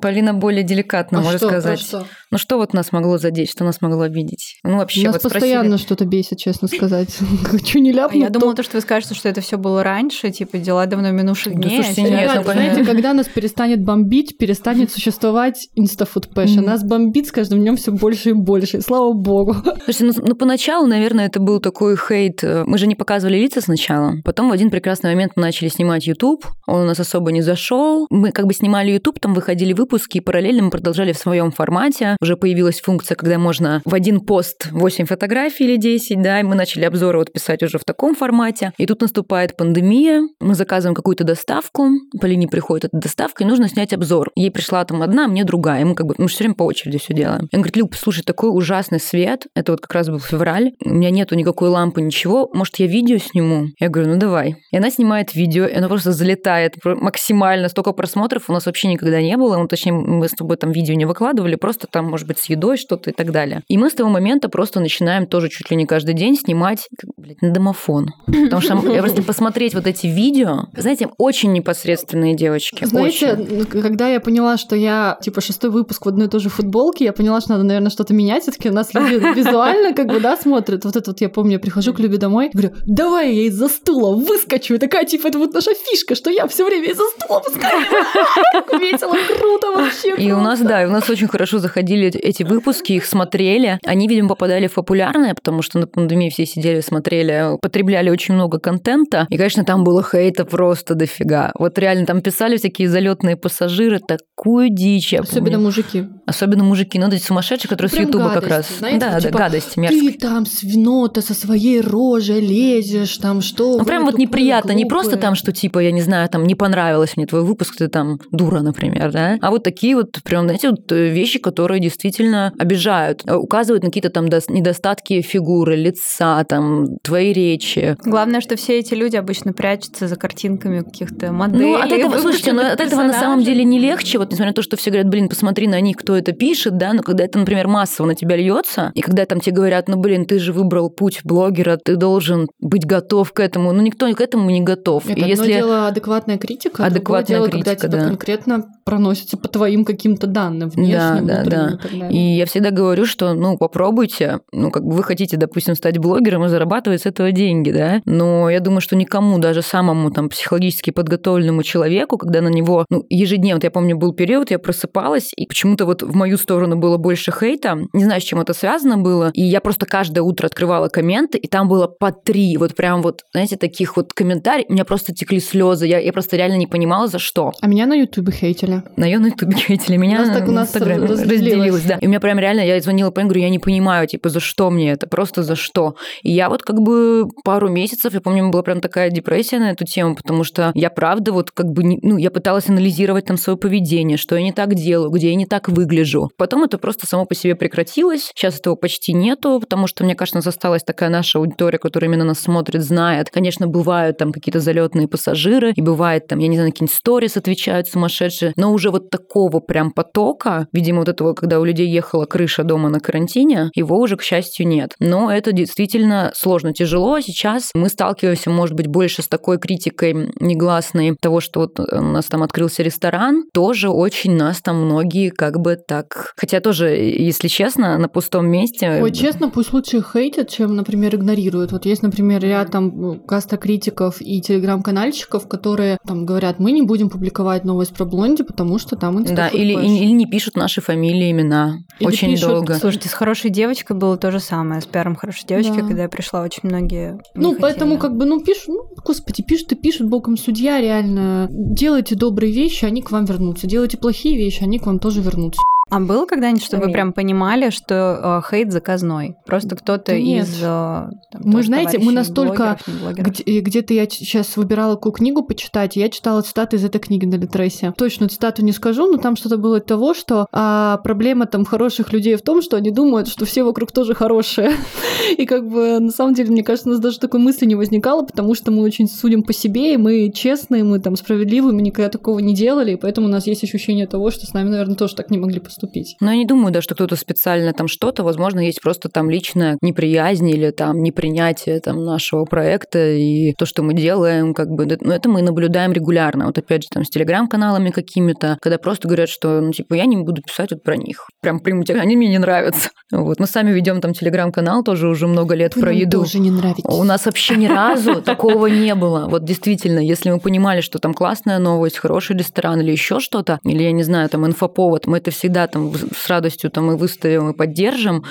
[0.00, 1.80] Полина более деликатно а может что, сказать.
[1.80, 2.06] Что?
[2.30, 4.60] Ну что вот нас могло задеть, что нас могло обидеть?
[4.62, 7.16] Ну вообще Нас вот постоянно что-то бесит, честно сказать.
[7.44, 8.22] Хочу не А ляпнуть.
[8.22, 11.54] я думала, то, что вы скажете, что это все было раньше, типа дела давно минувших
[11.54, 11.82] Да, дней.
[11.82, 16.60] слушайте, а нет, знаете, когда нас перестанет бомбить, перестанет существовать Insta Food Passion.
[16.60, 18.78] Нас бомбит с каждым днем все больше и больше.
[18.78, 19.54] И слава богу.
[19.84, 22.42] Слушайте, ну, ну, поначалу, наверное, это был такой хейт.
[22.44, 24.14] э, Мы же не показывали лица сначала.
[24.24, 26.46] Потом в один прекрасный момент мы начали снимать YouTube.
[26.66, 28.06] Он у нас особо не зашел.
[28.10, 32.16] Мы как бы снимали YouTube, там выходили выпуски, и параллельно мы продолжали в своем формате.
[32.20, 36.54] Уже появилась функция, когда можно в один пост 8 фотографий или 10, да, и мы
[36.54, 38.72] начали обзоры вот писать уже в таком формате.
[38.78, 41.88] И тут наступает пандемия, мы заказываем какую-то доставку,
[42.20, 44.32] Полине приходит эта доставка, и нужно снять обзор.
[44.36, 45.80] Ей пришла там одна, а мне другая.
[45.80, 47.48] И мы как бы, мы все время по очереди все делаем.
[47.52, 51.10] Он говорит, Люб, слушай, такой ужасный свет, это вот как раз был февраль, у меня
[51.10, 53.68] нету никакой лампы, ничего, может, я видео сниму?
[53.78, 54.56] Я говорю, ну давай.
[54.70, 59.22] И она снимает видео, и оно просто залетает максимально, столько просмотров у нас вообще никогда
[59.22, 62.38] не было, ну, точнее, мы с тобой там видео не выкладывали, просто там, может быть,
[62.38, 63.62] с едой что-то и так далее.
[63.68, 67.40] И мы с того момента просто начинаем тоже чуть ли не каждый день снимать, блядь,
[67.40, 68.10] на домофон.
[68.26, 72.84] Потому что я просто посмотреть вот эти видео, знаете, очень непосредственные девочки.
[72.84, 73.64] Знаете, очень.
[73.66, 77.12] когда я поняла, что я, типа, шестой выпуск в одной и той же футболке, я
[77.12, 78.42] поняла, что надо, наверное, что-то менять.
[78.42, 80.84] Все-таки у нас люди визуально, как бы, да, смотрят.
[80.84, 84.14] Вот это вот я помню, я прихожу к Любе домой, говорю, давай я из-за стула
[84.16, 84.74] выскочу.
[84.74, 88.04] И такая, типа, это вот наша фишка, что я все время из-за стула выскакиваю.
[88.52, 90.14] Как весело, круто вообще.
[90.16, 93.78] И у нас, да, и у нас очень хорошо заходили эти- выпуски, их смотрели.
[93.84, 98.58] Они, видимо, попадали в популярные, потому что на пандемии все сидели, смотрели, потребляли очень много
[98.58, 99.26] контента.
[99.28, 101.52] И, конечно, там было хейта просто дофига.
[101.58, 105.12] Вот реально там писали всякие залетные пассажиры, такую дичь.
[105.12, 105.64] я Особенно помню.
[105.66, 106.04] мужики.
[106.26, 108.66] Особенно мужики, ну, эти сумасшедшие, которые Прям с Ютуба как раз.
[108.78, 113.78] знаете, да, вот да, типа, гадости Ты там свино-то со своей рожей лезешь, там что?
[113.78, 114.72] Ну, прям вот неприятно.
[114.72, 115.22] Не просто глупые.
[115.22, 118.60] там, что типа, я не знаю, там не понравилось мне твой выпуск, ты там дура,
[118.60, 119.38] например, да?
[119.40, 123.22] А вот такие вот прям, знаете, вот э, вещи, которые действительно обижают.
[123.26, 127.96] Э, Указывают на какие-то там дос- недостатки фигуры, лица, там, твоей речи.
[128.04, 131.64] Главное, что все эти люди обычно прячутся за картинками каких-то моделей.
[131.64, 134.54] Ну, от этого, слушайте, выпущенных от этого на самом деле не легче, вот несмотря на
[134.54, 137.38] то, что все говорят, блин, посмотри на них, кто это пишет, да, но когда это,
[137.38, 140.90] например, массово на тебя льется, и когда там тебе говорят, ну, блин, ты же выбрал
[140.90, 145.04] путь блогера, ты должен быть готов к этому, ну, никто к этому не готов.
[145.06, 145.52] Это и одно если...
[145.52, 148.08] дело адекватная критика, Адекватная другое дело, когда критика, тебя да.
[148.08, 152.08] конкретно проносится по твоим каким-то данным, внешним, да, внутренним да.
[152.08, 155.98] и И я всегда говорю, что, ну, попробуйте, ну, как бы вы хотите, допустим, стать
[155.98, 160.28] блогером и зарабатывать с этого деньги, да, но я думаю, что никому, даже самому там
[160.28, 165.30] психологически подготовленному человеку, человеку, когда на него, ну, ежедневно, я помню, был период, я просыпалась,
[165.36, 167.78] и почему-то вот в мою сторону было больше хейта.
[167.92, 169.30] Не знаю, с чем это связано было.
[169.34, 173.22] И я просто каждое утро открывала комменты, и там было по три, вот прям вот,
[173.32, 174.66] знаете, таких вот комментариев.
[174.68, 175.86] У меня просто текли слезы.
[175.86, 177.52] Я, я просто реально не понимала, за что.
[177.60, 178.82] А меня на Ютубе хейтили.
[178.96, 181.20] На ее на Ютубе хейтили, меня У нас так у на нас разделилось.
[181.22, 181.98] разделилось, да.
[182.00, 184.70] И у меня прям реально, я звонила по говорю, я не понимаю, типа, за что
[184.70, 185.94] мне это, просто за что.
[186.22, 189.84] И я вот как бы пару месяцев, я помню, была прям такая депрессия на эту
[189.84, 193.56] тему, потому что я правда вот как бы, не- ну, я пыталась анализировать там свое
[193.56, 196.30] поведение, что я не так делаю, где я не так выгляжу.
[196.36, 198.30] Потом это просто само по себе прекратилось.
[198.34, 202.40] Сейчас этого почти нету, потому что, мне кажется, осталась такая наша аудитория, которая именно нас
[202.40, 203.30] смотрит, знает.
[203.30, 207.88] Конечно, бывают там какие-то залетные пассажиры, и бывает там, я не знаю, какие-нибудь сторис отвечают
[207.88, 212.64] сумасшедшие, но уже вот такого прям потока, видимо, вот этого, когда у людей ехала крыша
[212.64, 214.94] дома на карантине, его уже, к счастью, нет.
[214.98, 217.20] Но это действительно сложно, тяжело.
[217.20, 222.26] Сейчас мы сталкиваемся, может быть, больше с такой критикой негласной того, что вот у нас
[222.26, 226.32] там открылся ресторан, тоже очень нас там многие как бы так...
[226.36, 229.00] Хотя тоже, если честно, на пустом месте...
[229.02, 231.72] Ой, честно, пусть лучше хейтят, чем, например, игнорируют.
[231.72, 237.10] Вот есть, например, ряд там ну, каста-критиков и телеграм-канальщиков, которые там говорят, мы не будем
[237.10, 240.00] публиковать новость про Блонди, потому что там Да, или, инстафэш».
[240.00, 241.78] или не пишут наши фамилии, имена.
[241.98, 242.74] Или очень пишут, долго.
[242.74, 244.80] Слушайте, с хорошей девочкой было то же самое.
[244.80, 245.86] С пиаром хорошей девочки, Да.
[245.86, 247.20] когда я пришла, очень многие.
[247.34, 248.00] Ну, поэтому хотели.
[248.00, 251.48] как бы, ну, пишут, ну, господи, пишут и пишут, боком судья, реально.
[251.80, 253.66] Делайте добрые вещи, они к вам вернутся.
[253.66, 255.62] Делайте плохие вещи, они к вам тоже вернутся.
[255.90, 259.36] А было когда-нибудь, чтобы вы прям понимали, что э, хейт заказной?
[259.44, 260.58] Просто кто-то из...
[260.60, 266.00] э, там, Мы, знаете, мы настолько блогеров, где-то я сейчас выбирала какую книгу почитать, и
[266.00, 267.92] я читала цитаты из этой книги на Литресе.
[267.96, 272.12] Точно цитату не скажу, но там что-то было от того, что а, проблема там хороших
[272.12, 274.72] людей в том, что они думают, что все вокруг тоже хорошие.
[275.36, 278.22] И как бы на самом деле, мне кажется, у нас даже такой мысли не возникало,
[278.22, 282.10] потому что мы очень судим по себе, и мы честные, мы там справедливые, мы никогда
[282.10, 285.16] такого не делали, и поэтому у нас есть ощущение того, что с нами, наверное, тоже
[285.16, 286.16] так не могли поступить.
[286.20, 289.78] Но я не думаю, да, что кто-то специально там что-то, возможно, есть просто там личная
[289.82, 295.12] неприязнь или там непринятие там нашего проекта и то, что мы делаем, как бы, ну,
[295.12, 296.46] это мы наблюдаем регулярно.
[296.46, 300.16] Вот опять же там с телеграм-каналами какими-то, когда просто говорят, что, ну, типа, я не
[300.16, 301.26] буду писать вот про них.
[301.40, 302.90] Прям текстом, они мне не нравятся.
[303.12, 306.20] Вот, мы сами ведем там телеграм-канал тоже уже много лет Вы про еду.
[306.20, 306.84] тоже не нравитесь.
[306.86, 309.26] У нас вообще ни разу такого не было.
[309.28, 313.82] Вот действительно, если мы понимали, что там классная новость, хороший ресторан или еще что-то, или,
[313.82, 317.56] я не знаю, там инфоповод, мы это всегда там с радостью там и выставим, и
[317.56, 318.24] поддержим,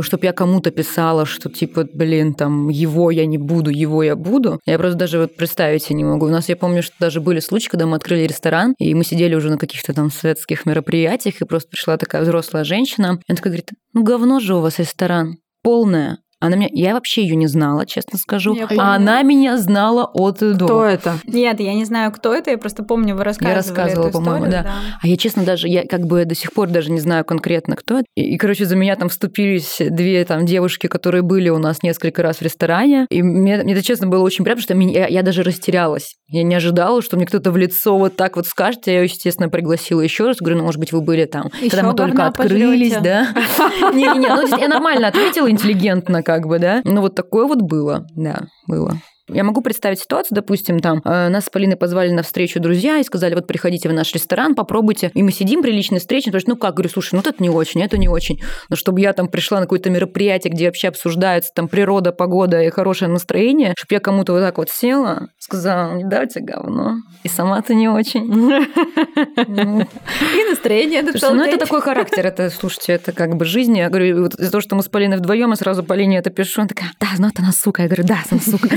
[0.00, 4.60] чтобы я кому-то писала, что типа, блин, там, его я не буду, его я буду.
[4.66, 6.26] Я просто даже вот представить себе не могу.
[6.26, 9.34] У нас, я помню, что даже были случаи, когда мы открыли ресторан, и мы сидели
[9.34, 13.52] уже на каких-то там светских мероприятиях, и просто пришла такая взрослая женщина, и она такая
[13.52, 16.18] говорит, ну говно же у вас ресторан, полное.
[16.44, 18.54] Она меня, я вообще ее не знала, честно скажу.
[18.54, 18.82] Я а помню.
[18.82, 20.66] она меня знала от и до.
[20.66, 21.18] Кто это?
[21.26, 24.64] Нет, я не знаю, кто это, я просто помню, вы рассказывали рассказывала, эту по-моему, историю,
[24.64, 24.74] да.
[25.00, 28.00] А я, честно, даже, я как бы до сих пор даже не знаю конкретно, кто
[28.00, 28.06] это.
[28.14, 32.22] И, и, короче, за меня там вступились две там девушки, которые были у нас несколько
[32.22, 33.06] раз в ресторане.
[33.08, 36.16] И мне, мне это, честно, было очень приятно, потому что я, я даже растерялась.
[36.28, 38.86] Я не ожидала, что мне кто-то в лицо вот так вот скажет.
[38.86, 40.38] Я ее, естественно, пригласила еще раз.
[40.38, 43.32] Говорю, ну, может быть, вы были там, Ещё когда мы только открылись, пожрёте.
[43.32, 43.92] да?
[43.94, 46.82] Не-не-не, ну, я нормально ответила, интеллигентно как бы, да.
[46.84, 48.98] Ну, вот такое вот было, да, было.
[49.28, 53.04] Я могу представить ситуацию, допустим, там э, нас с Полиной позвали на встречу друзья и
[53.04, 55.10] сказали, вот приходите в наш ресторан, попробуйте.
[55.14, 57.48] И мы сидим при личной встрече, потому что, ну как, говорю, слушай, ну это не
[57.48, 58.42] очень, это не очень.
[58.68, 62.68] Но чтобы я там пришла на какое-то мероприятие, где вообще обсуждается там природа, погода и
[62.68, 66.96] хорошее настроение, чтобы я кому-то вот так вот села, сказала, не давайте говно.
[67.22, 68.24] И сама ты не очень.
[68.24, 73.76] Ну, И настроение это ну это такой характер, это, слушайте, это как бы жизнь.
[73.76, 76.62] Я говорю, вот из-за того, что мы с Полиной вдвоем, я сразу Полине это пишу,
[76.62, 77.82] она такая, да, ну это она сука.
[77.82, 78.68] Я говорю, да, она сука.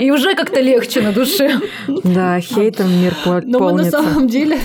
[0.00, 1.60] И уже как-то легче на душе.
[2.04, 4.58] Да, хейтом мир Но мы на самом деле,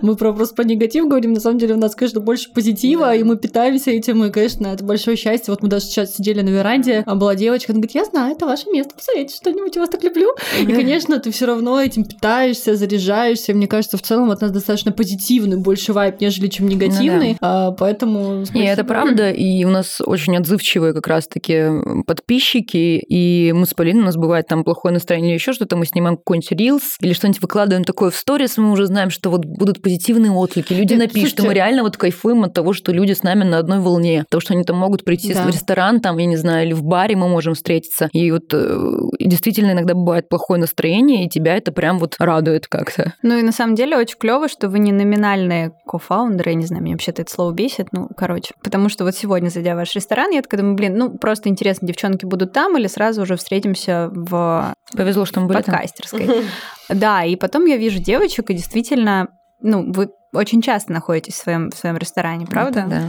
[0.00, 3.24] мы про просто по негатив говорим, на самом деле у нас, конечно, больше позитива, и
[3.24, 5.52] мы питаемся этим, и, конечно, это большое счастье.
[5.52, 8.46] Вот мы даже сейчас сидели на веранде, а была девочка, она говорит, я знаю, это
[8.46, 10.28] ваше место, посмотрите что-нибудь, я вас так люблю.
[10.60, 13.54] И, конечно, ты все равно этим питаешься, заряжаешься.
[13.54, 18.42] Мне кажется, в целом от нас достаточно позитивный больше вайп, нежели чем негативный, А, поэтому...
[18.42, 18.64] И спасибо.
[18.68, 21.64] это правда, и у нас очень отзывчивые как раз-таки
[22.06, 25.86] подписчики, и мы с Полиной, у нас бывает там плохое настроение или еще что-то, мы
[25.86, 29.82] снимаем какой-нибудь рилс или что-нибудь выкладываем такое в сторис, мы уже знаем, что вот будут
[29.82, 33.12] позитивные отклики, люди Нет, напишут, и мы слушайте- реально вот кайфуем от того, что люди
[33.12, 35.44] с нами на одной волне, того, что они там могут прийти Да.
[35.44, 38.78] в ресторан, там, я не знаю, или в баре мы можем встретиться, и вот э,
[39.20, 43.14] действительно иногда иногда бывает плохое настроение, и тебя это прям вот радует как-то.
[43.22, 46.82] Ну и на самом деле очень клево, что вы не номинальные кофаундеры, я не знаю,
[46.82, 48.54] меня вообще-то это слово бесит, ну, короче.
[48.62, 51.86] Потому что вот сегодня, зайдя в ваш ресторан, я такая думаю, блин, ну, просто интересно,
[51.86, 56.28] девчонки будут там или сразу уже встретимся в Повезло, что мы были подкастерской.
[56.90, 59.28] Да, и потом я вижу девочек, и действительно,
[59.62, 62.80] ну, вы очень часто находитесь в своем, в своем ресторане, правда?
[62.80, 63.02] Это да.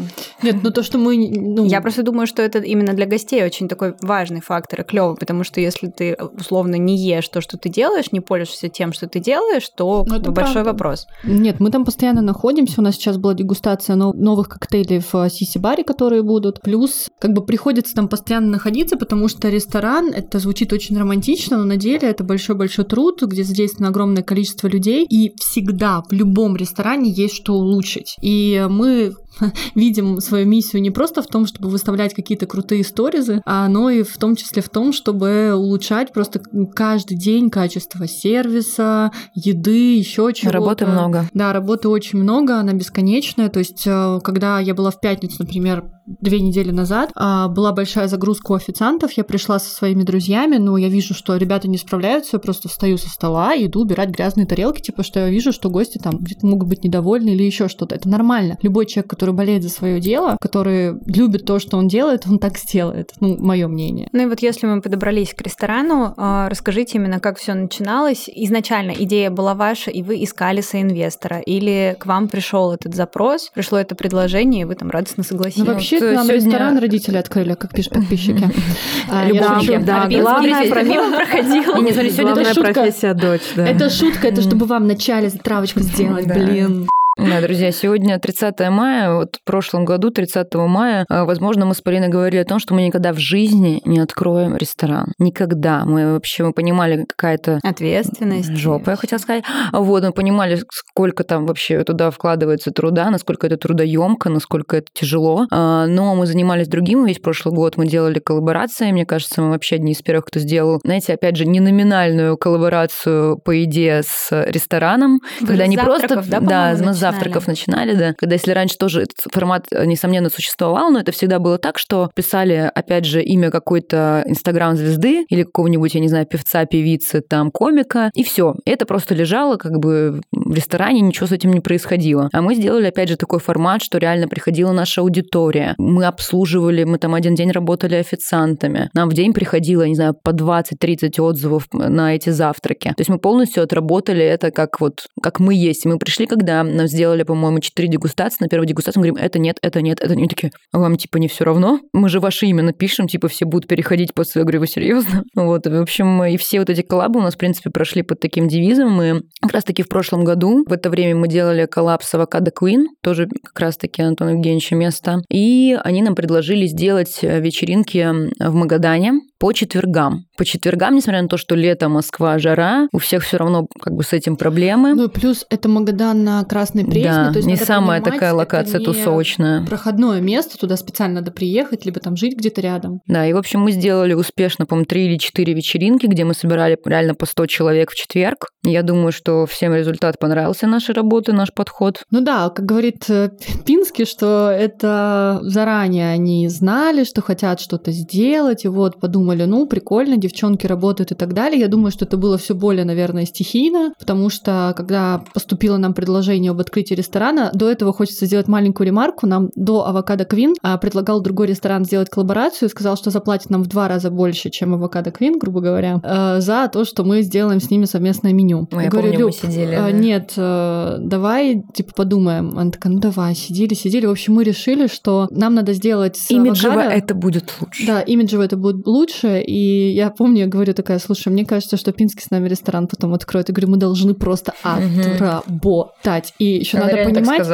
[0.44, 1.16] Нет, ну то, что мы...
[1.18, 1.66] Ну...
[1.66, 5.44] Я просто думаю, что это именно для гостей очень такой важный фактор и клёвый, потому
[5.44, 9.20] что если ты условно не ешь то, что ты делаешь, не пользуешься тем, что ты
[9.20, 10.72] делаешь, то Ну, это большой правда.
[10.72, 11.08] вопрос.
[11.24, 12.82] Нет, мы там постоянно находимся.
[12.82, 16.62] У нас сейчас была дегустация нов- новых коктейлей в Сиси-баре, которые будут.
[16.62, 21.64] Плюс, как бы приходится там постоянно находиться, потому что ресторан, это звучит очень романтично, но
[21.66, 25.06] на деле это большой-большой труд, где задействовано огромное количество людей.
[25.10, 28.18] И всегда в любом ресторане есть что улучшить.
[28.22, 29.14] И мы
[29.76, 34.04] видим свою миссию не просто в том, чтобы выставлять какие-то крутые сторизы, а но и
[34.04, 36.42] в том числе в том, чтобы улучшать просто
[36.74, 40.52] каждый день качество сервиса, еды, еще чего-то.
[40.52, 41.30] Работы много.
[41.34, 43.50] Да, работы очень много, она бесконечная.
[43.50, 48.08] То есть, э, когда я была в пятницу, например, две недели назад, а, была большая
[48.08, 52.32] загрузка у официантов, я пришла со своими друзьями, но я вижу, что ребята не справляются,
[52.34, 55.70] я просто встаю со стола и иду убирать грязные тарелки, типа, что я вижу, что
[55.70, 57.96] гости там где-то могут быть недовольны или еще что-то.
[57.96, 58.58] Это нормально.
[58.62, 62.58] Любой человек, который болеет за свое дело, который любит то, что он делает, он так
[62.58, 63.12] сделает.
[63.20, 64.08] Ну, мое мнение.
[64.12, 68.30] Ну и вот если мы подобрались к ресторану, а, расскажите именно, как все начиналось.
[68.34, 73.78] Изначально идея была ваша, и вы искали соинвестора, или к вам пришел этот запрос, пришло
[73.78, 75.66] это предложение, и вы там радостно согласились?
[75.68, 78.44] Ну, вообще, Вот, нам сегодня- ресторан родители открыли, как пишут подписчики.
[79.08, 79.80] А, шучу.
[79.86, 81.76] Да, главное смотрите, про- мимо проходил.
[81.78, 82.74] И не сегодня это шутка.
[82.74, 83.68] профессия дочь, да.
[83.68, 86.88] Это шутка, это чтобы вам вначале травочку сделать, блин.
[87.18, 91.80] Да, друзья, сегодня 30 мая, вот в прошлом году, 30 мая, а, возможно, мы с
[91.80, 95.14] Полиной говорили о том, что мы никогда в жизни не откроем ресторан.
[95.18, 95.86] Никогда.
[95.86, 98.54] Мы вообще мы понимали, какая-то Ответственность.
[98.58, 99.46] жопа, я хотела сказать.
[99.72, 105.48] Вот, мы понимали, сколько там вообще туда вкладывается труда, насколько это трудоемко, насколько это тяжело.
[105.52, 107.78] А, Но мы занимались другим весь прошлый год.
[107.78, 108.92] Мы делали коллаборации.
[108.92, 113.38] Мне кажется, мы вообще одни из первых, кто сделал, знаете, опять же, не номинальную коллаборацию
[113.38, 115.22] по еде с рестораном.
[115.40, 116.22] Вы когда не просто...
[116.28, 117.05] да, да, мы?
[117.12, 118.14] Завтраков начинали, да.
[118.18, 122.10] Когда если раньше тоже этот формат, э, несомненно, существовал, но это всегда было так, что
[122.16, 128.12] писали, опять же, имя какой-то инстаграм-звезды или какого-нибудь, я не знаю, певца, певицы, там, комика,
[128.14, 128.56] и все.
[128.66, 132.30] Это просто лежало как бы в ресторане, ничего с этим не происходило.
[132.34, 135.76] А мы сделали, опять же, такой формат, что реально приходила наша аудитория.
[135.78, 138.90] Мы обслуживали, мы там один день работали официантами.
[138.94, 142.90] Нам в день приходило, я не знаю, по 20-30 отзывов на эти завтраки.
[142.90, 145.86] То есть мы полностью отработали это как вот, как мы есть.
[145.86, 148.38] Мы пришли, когда нам сделали, по-моему, 4 дегустации.
[148.40, 150.14] На первой дегустации мы говорим, это нет, это нет, это.
[150.14, 151.80] Они такие, а вам типа не все равно?
[151.94, 154.40] Мы же ваше имя напишем, типа все будут переходить после.
[154.40, 155.24] Я говорю, вы серьезно?
[155.36, 158.48] Вот, в общем, и все вот эти коллабы у нас, в принципе, прошли под таким
[158.48, 158.92] девизом.
[158.92, 162.86] Мы как раз-таки в прошлом году, в это время мы делали коллаб с Avocado Queen,
[163.04, 165.22] тоже как раз-таки Антона Евгеньевича место.
[165.30, 168.08] И они нам предложили сделать э, вечеринки
[168.40, 170.26] в Магадане по четвергам.
[170.38, 174.04] По четвергам, несмотря на то, что лето, Москва, жара, у всех все равно как бы
[174.04, 174.94] с этим проблемы.
[174.94, 177.04] Ну и плюс это Магадан на Красной Пресне.
[177.04, 179.66] да, то есть не самая такая это локация не тусовочная.
[179.66, 183.00] проходное место, туда специально надо приехать, либо там жить где-то рядом.
[183.08, 186.78] Да, и, в общем, мы сделали успешно, по-моему, три или четыре вечеринки, где мы собирали
[186.86, 188.50] реально по 100 человек в четверг.
[188.64, 192.04] Я думаю, что всем результат понравился нашей работы, наш подход.
[192.12, 193.30] Ну да, как говорит э,
[193.66, 200.18] Пинский, что это заранее они знали, что хотят что-то сделать, и вот подумали, ну, прикольно,
[200.28, 201.60] девчонки работают и так далее.
[201.60, 206.52] Я думаю, что это было все более, наверное, стихийно, потому что когда поступило нам предложение
[206.52, 209.28] об открытии ресторана, до этого хочется сделать маленькую ремарку.
[209.28, 213.68] Нам до Авокадо Квин а, предлагал другой ресторан сделать коллаборацию сказал, что заплатит нам в
[213.68, 217.70] два раза больше, чем Авокадо Квин, грубо говоря, э, за то, что мы сделаем с
[217.70, 218.68] ними совместное меню.
[218.72, 219.92] Ой, я помню, мы «Люб, сидели, а, да.
[219.92, 222.58] нет, э, давай, типа, подумаем.
[222.58, 224.06] Она такая, ну давай, сидели, сидели.
[224.06, 227.88] В общем, мы решили, что нам надо сделать с Имиджево авокадо- это будет лучше.
[227.88, 229.42] Да, имиджево это будет лучше.
[229.42, 233.14] И я помню, я говорю такая, слушай, мне кажется, что Пинский с нами ресторан потом
[233.14, 233.50] откроет.
[233.50, 236.34] Я говорю, мы должны просто отработать.
[236.40, 237.48] И еще Она надо понимать,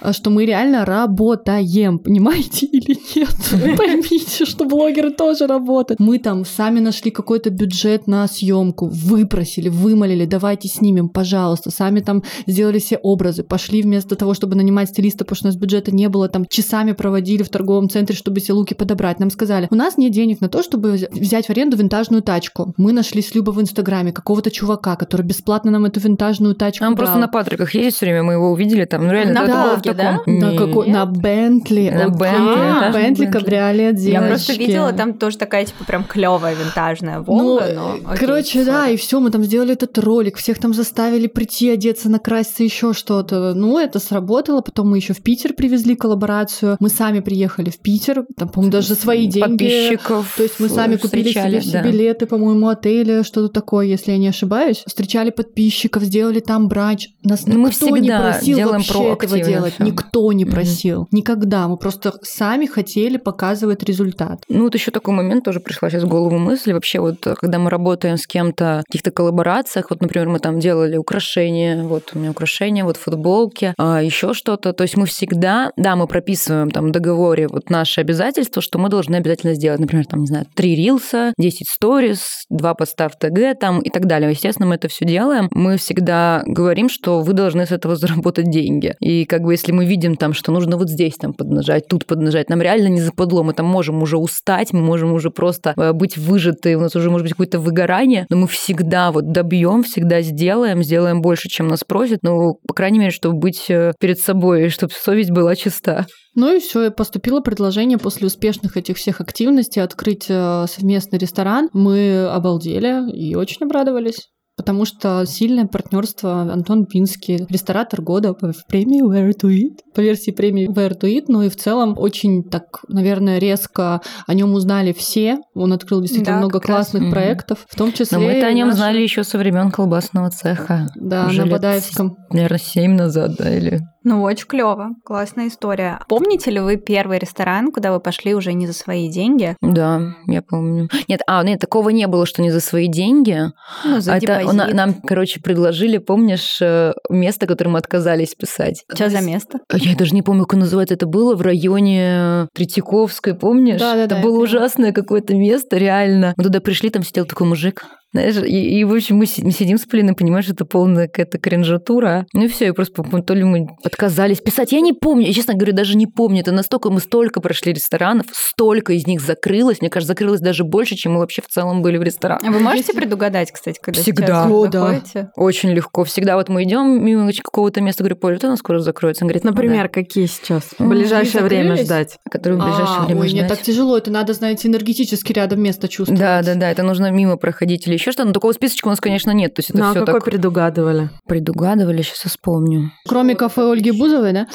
[0.00, 3.76] а, что мы реально работаем, понимаете или нет?
[3.76, 6.00] Поймите, что блогеры тоже работают.
[6.00, 11.70] Мы там сами нашли какой-то бюджет на съемку, выпросили, вымолили, давайте снимем, пожалуйста.
[11.70, 15.56] Сами там сделали все образы, пошли вместо того, чтобы нанимать стилиста, потому что у нас
[15.56, 19.20] бюджета не было, там часами проводили в торговом центре, чтобы все луки подобрать.
[19.20, 22.74] Нам сказали, у нас нет денег на то, чтобы взять в аренду винтажную винтажную тачку.
[22.76, 26.94] Мы нашли с Любой в Инстаграме какого-то чувака, который бесплатно нам эту винтажную тачку Он
[26.94, 26.96] дал.
[26.98, 29.92] просто на Патриках ездит все время, мы его увидели там, ну реально, На в Волге,
[29.94, 30.20] да?
[30.26, 31.90] На, какой- на Бентли.
[31.90, 32.08] На.
[32.08, 33.38] Бентли, А, Бентли, Бентли.
[33.38, 37.92] кабриолет, Я просто видела, там тоже такая, типа, прям клевая винтажная Ну, Волга, но...
[38.06, 38.94] окей, короче, да, сори.
[38.94, 43.54] и все, мы там сделали этот ролик, всех там заставили прийти, одеться, накраситься, еще что-то.
[43.54, 44.60] Ну, это сработало.
[44.60, 46.76] Потом мы еще в Питер привезли коллаборацию.
[46.80, 49.40] Мы сами приехали в Питер, там, по-моему, даже за свои деньги.
[49.64, 51.82] Подписчиков То есть мы сами купили встречали, себе все да.
[51.96, 54.82] Билеты, по-моему, отеля, что-то такое, если я не ошибаюсь.
[54.86, 57.08] Встречали подписчиков, сделали там брач.
[57.22, 59.74] Нас Ну, мы никто не всегда просил вообще этого делать.
[59.78, 61.08] Никто не просил.
[61.10, 61.68] Никогда.
[61.68, 64.42] Мы просто сами хотели показывать результат.
[64.48, 66.72] Ну, вот еще такой момент тоже пришла сейчас в голову мысль.
[66.72, 70.96] Вообще, вот когда мы работаем с кем-то в каких-то коллаборациях, вот, например, мы там делали
[70.96, 74.72] украшения, вот у меня украшения, вот футболки, а, еще что-то.
[74.72, 78.88] То есть мы всегда, да, мы прописываем там в договоре вот наши обязательства, что мы
[78.88, 83.56] должны обязательно сделать, например, там, не знаю, три рилса, 10 сторис, два поста в ТГ
[83.60, 84.28] там и так далее.
[84.28, 85.48] Естественно, мы это все делаем.
[85.52, 88.96] Мы всегда говорим, что вы должны с этого заработать деньги.
[88.98, 92.50] И как бы если мы видим там, что нужно вот здесь там поднажать, тут поднажать,
[92.50, 96.16] нам реально не западло, мы там можем уже устать, мы можем уже просто э, быть
[96.16, 100.82] выжаты, у нас уже может быть какое-то выгорание, но мы всегда вот добьем, всегда сделаем,
[100.82, 104.92] сделаем больше, чем нас просят, ну, по крайней мере, чтобы быть э, перед собой, чтобы
[104.92, 106.06] совесть была чиста.
[106.36, 111.70] Ну и все, поступило предложение после успешных этих всех активностей открыть э, совместный ресторан.
[111.76, 114.28] Мы обалдели и очень обрадовались.
[114.58, 120.00] Потому что сильное партнерство Антон Пинский, ресторатор года по- в премии Where to Eat, по
[120.00, 124.54] версии премии Where to Eat, ну и в целом очень так, наверное, резко о нем
[124.54, 125.36] узнали все.
[125.54, 126.66] Он открыл действительно Да, много раз.
[126.66, 127.10] классных Мгм.
[127.12, 130.86] проектов, в том числе Но мы-то о нем наши- знали еще со времен колбасного цеха.
[130.96, 132.16] Да, Уже на лет Бадаевском.
[132.30, 133.80] Наверное, семь назад, да, или...
[134.08, 135.98] Ну, очень клево, классная история.
[136.08, 139.56] Помните ли вы первый ресторан, куда вы пошли уже не за свои деньги?
[139.60, 140.88] Да, я помню.
[141.08, 143.46] Нет, а, нет, такого не было, что не за свои деньги.
[143.84, 144.52] Ну, за это депозит.
[144.54, 148.84] на- нам, короче, предложили, помнишь, э, место, которое мы отказались писать.
[148.94, 149.58] Что за место?
[149.68, 150.94] А Я даже не помню, как называется.
[150.94, 153.80] Это было в районе Третьяковской, помнишь?
[153.80, 156.32] Да-да-да, Это я было ужасное какое-то место, реально.
[156.36, 157.82] Мы туда пришли, там сидел такой мужик.
[158.12, 161.38] Знаешь, и, и, в общем, мы си- мы сидим с Полиной, понимаешь, это полная какая-то
[161.38, 162.26] кринжатура.
[162.32, 164.72] Ну и все, и просто то ли мы отказались писать.
[164.72, 166.40] Я не помню, я, честно говорю, даже не помню.
[166.40, 169.80] Это настолько, мы столько прошли ресторанов, столько из них закрылось.
[169.80, 172.42] Мне кажется, закрылось даже больше, чем мы вообще в целом были в ресторанах.
[172.46, 174.26] А Вы можете предугадать, кстати, когда Всегда.
[174.26, 175.00] сейчас О, да.
[175.36, 176.04] Очень легко.
[176.04, 179.24] Всегда вот мы идем мимо какого-то места, говорю, Поля, вот оно скоро закроется.
[179.24, 180.62] Он говорит, «Ну Например, какие сейчас?
[180.78, 182.18] В ближайшее время ждать.
[182.24, 182.30] да».
[182.30, 183.58] который в ближайшее А, время ой, нет, ждать.
[183.58, 186.20] так тяжело, это надо, знаете, энергетически рядом место чувствовать.
[186.20, 188.28] Да, да, да, это нужно мимо проходить или еще что-то.
[188.28, 189.54] Но такого списочка у нас, конечно, нет.
[189.54, 191.10] То есть это Ну, а все какой так предугадывали?
[191.26, 192.92] предугадывали, сейчас вспомню.
[193.06, 194.46] Кроме кафе Ольги Бузовой, да?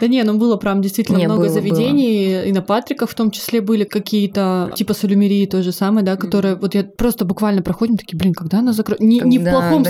[0.00, 3.84] Да не, ну было прям действительно много заведений, и на Патриках в том числе были
[3.84, 8.34] какие-то, типа Солюмерии той же самой, да, которые вот я просто буквально проходим, такие, блин,
[8.34, 9.00] когда она закроет?
[9.00, 9.84] Не, в плохом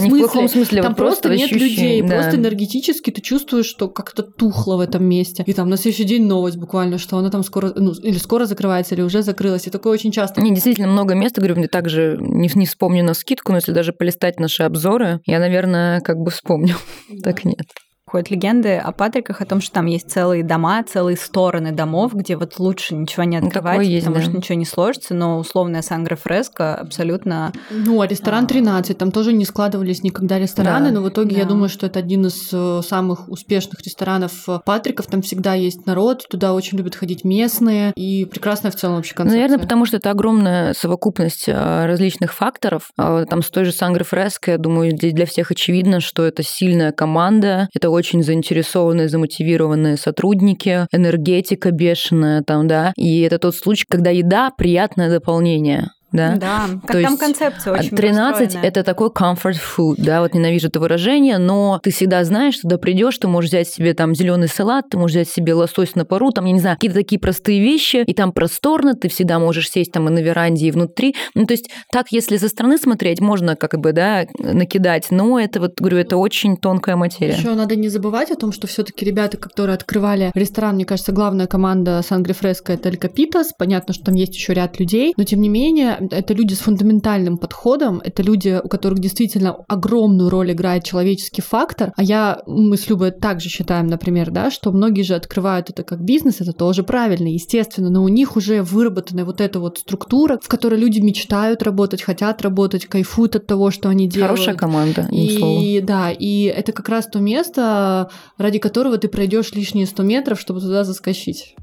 [0.49, 5.45] смысле, там просто, нет людей, просто энергетически ты чувствуешь, что как-то тухло в этом месте.
[5.47, 8.95] И там на следующий день новость буквально, что она там скоро, ну, или скоро закрывается,
[8.95, 10.41] или уже закрылась, и такое очень часто.
[10.41, 13.93] Не, действительно много мест, говорю, мне также не, не вспомню на скидку, но если даже
[13.93, 16.77] полистать наши обзоры, я, наверное, как бы вспомню.
[17.23, 17.67] Так нет.
[18.15, 22.37] Ходят легенды о Патриках о том, что там есть целые дома, целые стороны домов, где
[22.37, 24.31] вот лучше ничего не Ну, открывать, такое есть, потому да.
[24.31, 27.53] что ничего не сложится, но условная Сангра Фреско абсолютно...
[27.73, 28.47] Ну, а ресторан А.
[28.47, 31.01] 13, там тоже не складывались никогда рестораны, Да.
[31.01, 31.49] но в итоге я Да.
[31.49, 35.09] думаю, что это один из э, самых успешных ресторанов э, Патриков.
[35.09, 39.41] Там всегда есть народ, туда очень любят ходить местные, и прекрасная в целом вообще концепция.
[39.41, 42.91] Наверное, потому что это огромная совокупность а, различных факторов.
[42.97, 46.45] А, Там с той же Сангры Фреско, я думаю, здесь для всех очевидно, что это
[46.45, 52.93] сильная команда, это очень заинтересованные, замотивированные сотрудники, энергетика бешеная там, да.
[52.97, 55.91] И это тот случай, когда еда– приятное дополнение.
[56.15, 56.37] Да?
[56.37, 58.69] Да, То как там есть, концепция очень 13 простроенная.
[58.69, 62.79] это такой comfort food, да, вот ненавижу это выражение, но ты всегда знаешь, что туда
[62.79, 66.31] придешь, ты можешь взять себе там зеленый салат, ты можешь взять себе лосось на пару,
[66.31, 69.91] там, я не знаю, какие-то такие простые вещи, и там просторно, ты всегда можешь сесть
[69.91, 71.17] там и на веранде, и внутри.
[71.35, 75.59] Ну, то есть так, если со стороны смотреть, можно как бы, да, накидать, но это
[75.59, 77.35] вот, говорю, это очень тонкая материя.
[77.35, 81.49] Еще надо не забывать о том, что все-таки ребята, которые открывали ресторан, мне кажется, главная
[81.49, 83.53] команда Сангри Фреско это Эль Капитас.
[83.59, 87.39] Понятно, что там есть еще ряд людей, но тем не менее, это люди с фундаментальным
[87.39, 91.93] подходом, это люди, у которых действительно огромную роль играет человеческий фактор.
[91.97, 96.03] А я, мы с Любой также считаем, например, да, что многие же открывают это как
[96.03, 100.49] бизнес, это тоже правильно, естественно, но у них уже выработана вот эта вот структура, в
[100.49, 104.33] которой люди мечтают работать, хотят работать, кайфуют от того, что они делают.
[104.33, 105.09] Хорошая команда.
[105.11, 110.41] И да, и это как раз то место, ради которого ты пройдешь лишние 100 метров,
[110.41, 111.55] чтобы туда заскочить.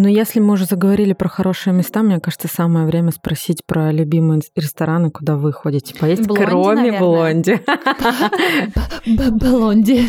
[0.00, 4.40] Но если мы уже заговорили про хорошие места, мне кажется, самое время спросить про любимые
[4.56, 7.00] рестораны, куда вы ходите поесть, Блонди, кроме наверное.
[7.00, 7.60] Блонди.
[9.30, 10.08] Блонди.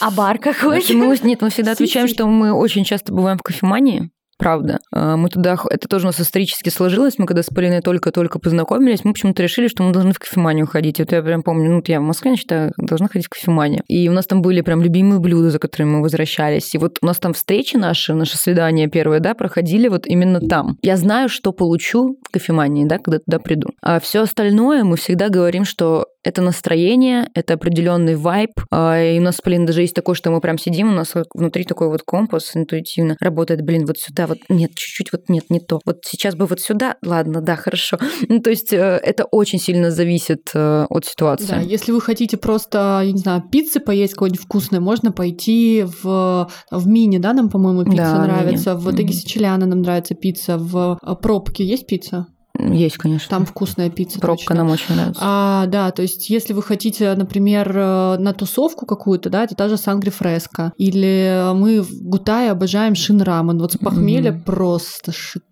[0.00, 0.84] А бар какой?
[0.94, 4.12] Мы, нет, мы всегда отвечаем, что мы очень часто бываем в кофемании.
[4.38, 4.78] Правда.
[4.92, 7.18] А, Мы туда, это тоже у нас исторически сложилось.
[7.18, 11.00] Мы когда с Полиной только-только познакомились, мы почему-то решили, что мы должны в кофеманию ходить.
[11.00, 13.82] Вот я прям помню, ну, я в Москве, я должна ходить в кофеманию.
[13.88, 16.74] И у нас там были прям любимые блюда, за которыми мы возвращались.
[16.74, 20.78] И вот у нас там встречи наши, наше свидание первое, да, проходили вот именно там.
[20.82, 23.70] Я знаю, что получу в кофемании, да, когда туда приду.
[23.82, 28.50] А все остальное мы всегда говорим, что это настроение, это определенный вайб.
[28.70, 31.64] А, И у нас, блин, даже есть такое, что мы прям сидим, у нас внутри
[31.64, 35.80] такой вот компас интуитивно работает, блин, вот сюда, вот нет, чуть-чуть вот нет, не то.
[35.86, 37.98] Вот сейчас бы вот сюда, ладно, да, хорошо.
[38.28, 41.70] Ну, то есть э, это очень сильно зависит э, от Да, ситуации.
[41.70, 46.86] если вы хотите просто, я не знаю, пиццы поесть какой-нибудь вкусной, можно пойти в, в
[46.86, 48.82] мини, да, нам, по-моему, пицца Да, нравится, мини.
[48.82, 49.12] в Мгм.
[49.12, 52.26] Сицилиано нам нравится пицца, в э, Пробке есть пицца?
[52.58, 53.28] Есть, конечно.
[53.30, 54.54] Там вкусная пицца Пробка точно.
[54.56, 55.20] нам очень нравится.
[55.24, 59.68] А, да, то есть если вы хотите, например, э, на тусовку какую-то, да, это та
[59.68, 60.72] же Сангри Фреско.
[60.76, 63.58] Или мы в Гутае обожаем шин рамен.
[63.58, 64.42] Вот с похмелья Мгм.
[64.42, 65.47] просто шикарно.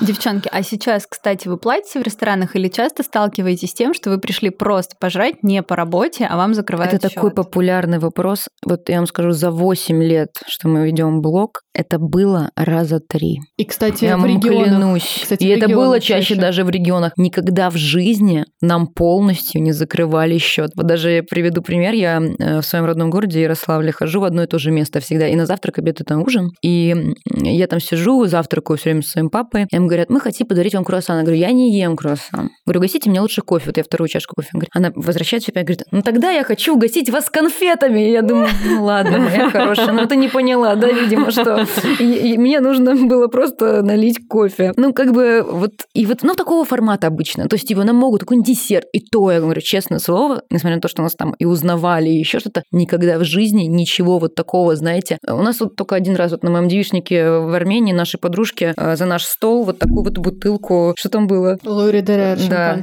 [0.00, 4.18] Девчонки, а сейчас, кстати, вы платите в ресторанах или часто сталкиваетесь с тем, что вы
[4.18, 7.34] пришли просто пожрать не по работе, а вам закрывают Это такой счет?
[7.34, 8.46] популярный вопрос.
[8.64, 13.40] Вот я вам скажу, за 8 лет, что мы ведем блог, это было раза три.
[13.56, 14.68] И, кстати, Я в регионах...
[14.68, 15.18] клянусь.
[15.22, 16.40] кстати, и в это было чаще чаще.
[16.40, 17.12] даже в регионах.
[17.16, 20.70] Никогда в жизни нам полностью не закрывали счет.
[20.76, 21.94] Вот даже я приведу пример.
[21.94, 25.26] Я э, в своем родном городе Ярославле хожу в одно и то же место всегда.
[25.28, 26.50] И на завтрак, обед и на ужин.
[26.62, 26.94] И
[27.24, 28.24] я там сижу,
[28.60, 29.66] завтракаю все время со своим папой.
[29.70, 31.18] И им говорят, мы хотим подарить вам круассан.
[31.18, 32.50] Я говорю, я не ем круассан.
[32.66, 33.66] Говорю, угостите меня лучше кофе.
[33.66, 34.48] Вот я вторую чашку кофе.
[34.52, 38.08] Говорит, Она возвращается опять, говорит, ну тогда я хочу угостить вас конфетами.
[38.08, 41.66] И я думаю, ну ладно, моя хорошая, ну ты не поняла, да, видимо, что
[42.00, 44.72] мне нужно было просто налить кофе.
[44.76, 47.48] Ну, как бы вот, и вот, ну, такого формата обычно.
[47.48, 48.86] То есть его нам могут какой-нибудь десерт.
[48.92, 52.18] И то, я говорю, честное слово, несмотря на то, что нас там и узнавали, и
[52.18, 55.18] еще что-то, никогда в жизни ничего вот такого, знаете.
[55.26, 58.96] У нас вот только один раз вот на моем девичнике в Армении нашей подружке э,
[58.96, 61.58] за наш стол вот такую вот бутылку, что там было?
[61.64, 62.78] Лори Дерер, Да.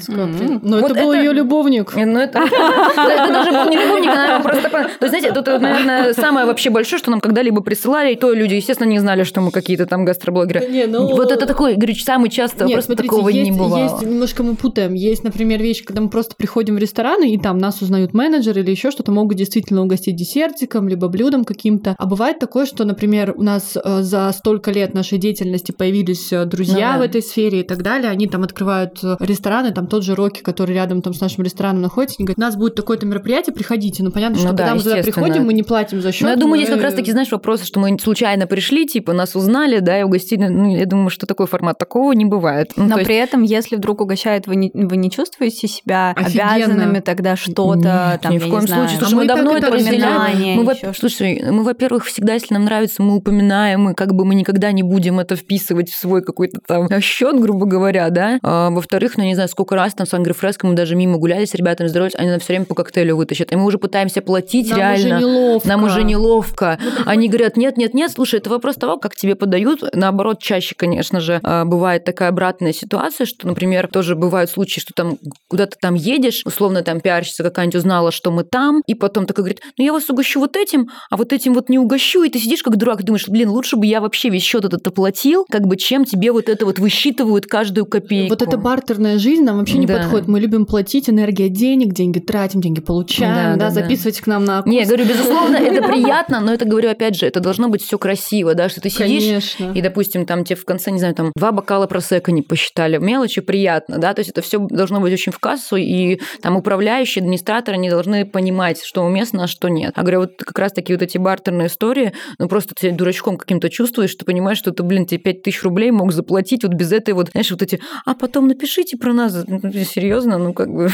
[0.61, 1.93] Но Вот это был это- ее любовник.
[1.95, 4.69] Э, Ну, это, это даже был не любовник, она просто...
[4.69, 8.55] То есть, знаете, тут, наверное, самое вообще большое, что нам когда-либо присылали, и то люди,
[8.55, 10.87] естественно, не знали, что мы какие-то там гастроблогеры.
[10.87, 13.83] Ну- Вот это такой, говорю, самый часто, Нет, просто такого не бывало.
[13.83, 14.93] есть, немножко мы путаем.
[14.93, 18.71] Есть, например, вещи, когда мы просто приходим в рестораны, и там нас узнают менеджеры или
[18.71, 21.95] еще что-то, могут действительно угостить десертиком, либо блюдом каким-то.
[21.97, 26.45] А бывает такое, что, например, у нас э, за столько лет нашей деятельности появились э,
[26.45, 26.97] друзья Ну да.
[26.99, 28.09] в этой сфере и так далее.
[28.11, 31.81] Они там открывают э, рестораны, там тот же Рокки, который рядом там с нашим рестораном
[31.81, 34.03] находится, они говорят, у нас будет такое-то мероприятие, приходите.
[34.03, 36.21] Ну, понятно, Ну что да, когда мы туда приходим, мы не платим за счет.
[36.23, 39.79] Ну, я думаю, здесь как раз-таки, знаешь, вопросы, что мы случайно пришли, типа, нас узнали,
[39.79, 40.47] да, и угостили.
[40.47, 42.71] Ну, я думаю, что такой формат такого не бывает.
[42.75, 46.53] Ну, Но есть- при этом, если вдруг угощают, вы не, вы не чувствуете себя Офигенно.
[46.53, 48.97] обязанными тогда что-то, Нет, там, ни в не коем знаю, случае.
[48.97, 50.57] А Слушай, мы мы, так давно это разделяем.
[50.57, 54.35] Мы, во- слушай, мы, во-первых, всегда, если нам нравится, мы упоминаем, и как бы мы
[54.35, 58.39] никогда не будем это вписывать в свой какой-то там счет, грубо говоря, да.
[58.43, 61.45] А, во-вторых, ну, не знаю, сколько раз там с Ангри Фреско мы даже мимо гуляли
[61.45, 63.53] с ребятами, здоровались, они нам все время по коктейлю вытащат.
[63.53, 65.17] И мы уже пытаемся платить Нам реально.
[65.17, 65.67] уже неловко.
[65.67, 66.79] Нам уже неловко.
[67.05, 69.83] Они говорят, нет, нет, нет, слушай, это вопрос того, как тебе подают.
[69.93, 74.93] Наоборот, чаще, конечно же, а, бывает такая обратная ситуация, что, например, тоже бывают случаи, что
[74.93, 75.17] там
[75.47, 79.61] куда-то там едешь, условно там пиарщица какая-нибудь узнала, что мы там, и потом такая говорит,
[79.77, 82.63] ну я вас угощу вот этим, а вот этим вот не угощу, и ты сидишь
[82.63, 86.05] как дурак, думаешь, блин, лучше бы я вообще весь счет этот оплатил, как бы чем
[86.05, 88.29] тебе вот это вот высчитывают каждую копейку.
[88.29, 89.97] Вот эта бартерная жизнь нам вообще не Да.
[89.97, 90.27] подходит.
[90.27, 93.81] Мы любим платить, энергия денег, деньги тратим, деньги получаем, Да, да, да, да.
[93.81, 97.25] записывайте к нам на Не, я говорю, безусловно, это приятно, но это, говорю, опять же,
[97.25, 99.23] это должно быть все красиво, да, что ты сидишь,
[99.57, 99.71] Конечно.
[99.77, 102.97] И, допустим, там тебе в конце, не знаю, там два бокала просека не посчитали.
[102.97, 107.21] Мелочи приятно, да, то есть это все должно быть очень в кассу, и там управляющие,
[107.21, 109.93] администраторы, они должны понимать, что уместно, а что нет.
[109.95, 113.69] А говорю, вот как раз таки вот эти бартерные истории, ну просто ты дурачком каким-то
[113.69, 117.13] чувствуешь, что понимаешь, что ты, блин, тебе 5 тысяч рублей мог заплатить вот без этой
[117.13, 120.89] вот, знаешь, вот эти, а потом напишите про нас, Ну, серьезно, ну как бы...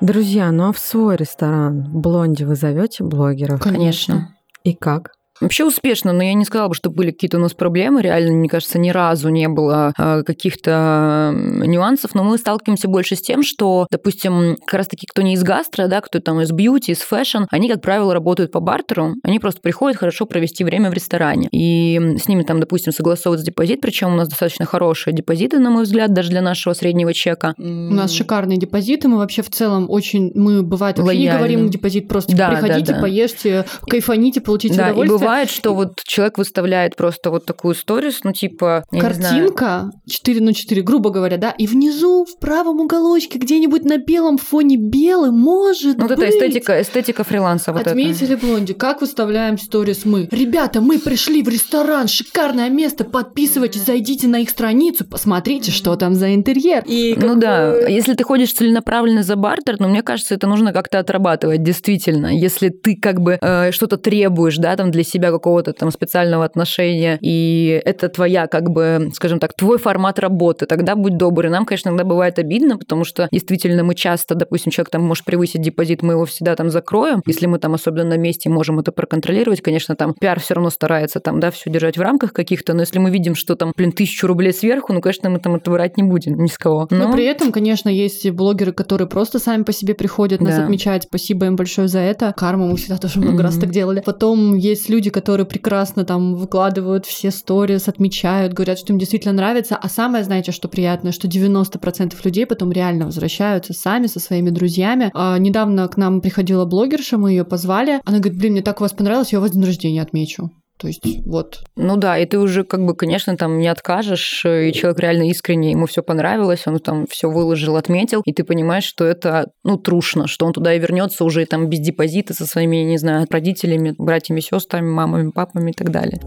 [0.00, 3.60] Друзья, ну а в свой ресторан в Блонде вы зовете блогеров?
[3.60, 4.36] Конечно.
[4.62, 5.15] И как?
[5.40, 8.02] Вообще успешно, но я не сказала бы, что были какие-то у нас проблемы.
[8.02, 12.14] Реально, мне кажется, ни разу не было э, каких-то нюансов.
[12.14, 16.00] Но мы сталкиваемся больше с тем, что, допустим, как раз-таки кто не из гастро, да,
[16.00, 19.14] кто там из beauty, из fashion, они, как правило, работают по бартеру.
[19.22, 21.48] Они просто приходят хорошо провести время в ресторане.
[21.52, 25.84] И с ними там, допустим, согласовывается депозит, причем у нас достаточно хорошие депозиты, на мой
[25.84, 27.54] взгляд, даже для нашего среднего чека.
[27.58, 31.38] У нас шикарные депозиты, мы вообще в целом очень, мы бывает вообще не Лояльны.
[31.38, 33.00] говорим депозит, просто Да, приходите, да, да.
[33.00, 35.25] поешьте, кайфаните, получите Да, удовольствие.
[35.26, 40.82] Бывает, что вот человек выставляет просто вот такую сторис, ну типа, Картинка 4 на 4,
[40.82, 46.06] грубо говоря, да, и внизу в правом уголочке где-нибудь на белом фоне белый может ну,
[46.06, 46.28] вот быть.
[46.28, 47.72] это эстетика, эстетика фриланса.
[47.72, 47.90] Вот это.
[47.90, 48.72] Отметили блонди.
[48.72, 50.28] Как выставляем сторис мы?
[50.30, 56.14] Ребята, мы пришли в ресторан, шикарное место, подписывайтесь, зайдите на их страницу, посмотрите, что там
[56.14, 56.82] за интерьер.
[56.86, 60.72] И Ну как да, если ты ходишь целенаправленно за бартер, но мне кажется, это нужно
[60.72, 62.26] как-то отрабатывать, действительно.
[62.26, 67.18] Если ты как бы э, что-то требуешь, да, там для себя какого-то там специального отношения,
[67.20, 71.46] и это твоя как бы, скажем так, твой формат работы, тогда будь добр.
[71.46, 75.24] И нам, конечно, иногда бывает обидно, потому что действительно мы часто, допустим, человек там может
[75.24, 77.22] превысить депозит, мы его всегда там закроем.
[77.26, 81.20] Если мы там особенно на месте можем это проконтролировать, конечно, там пиар все равно старается
[81.20, 84.26] там, да, все держать в рамках каких-то, но если мы видим, что там, блин, тысячу
[84.26, 86.86] рублей сверху, ну, конечно, мы там это брать не будем ни с кого.
[86.90, 90.64] Но при этом, конечно, есть блогеры, которые просто сами по себе приходят нас Да.
[90.64, 91.04] отмечать.
[91.04, 92.34] Спасибо им большое за это.
[92.36, 93.42] Карма, мы всегда тоже много Мгм.
[93.42, 94.02] раз так делали.
[94.04, 99.76] Потом есть люди, которые прекрасно там выкладывают все сторис, отмечают, говорят, что им действительно нравится.
[99.76, 105.10] А самое, знаете, что приятное, что 90% людей потом реально возвращаются сами со своими друзьями.
[105.14, 108.00] А, недавно к нам приходила блогерша, мы ее позвали.
[108.04, 110.50] Она говорит, блин, мне так у вас понравилось, я у вас день рождения отмечу.
[110.78, 111.62] То есть вот.
[111.76, 115.70] Ну да, и ты уже как бы, конечно, там не откажешь, и человек реально искренне,
[115.70, 120.26] ему все понравилось, он там все выложил, отметил, и ты понимаешь, что это, ну, трушно,
[120.26, 124.40] что он туда и вернется уже там без депозита со своими, не знаю, родителями, братьями,
[124.40, 126.20] сестрами, мамами, папами и так далее.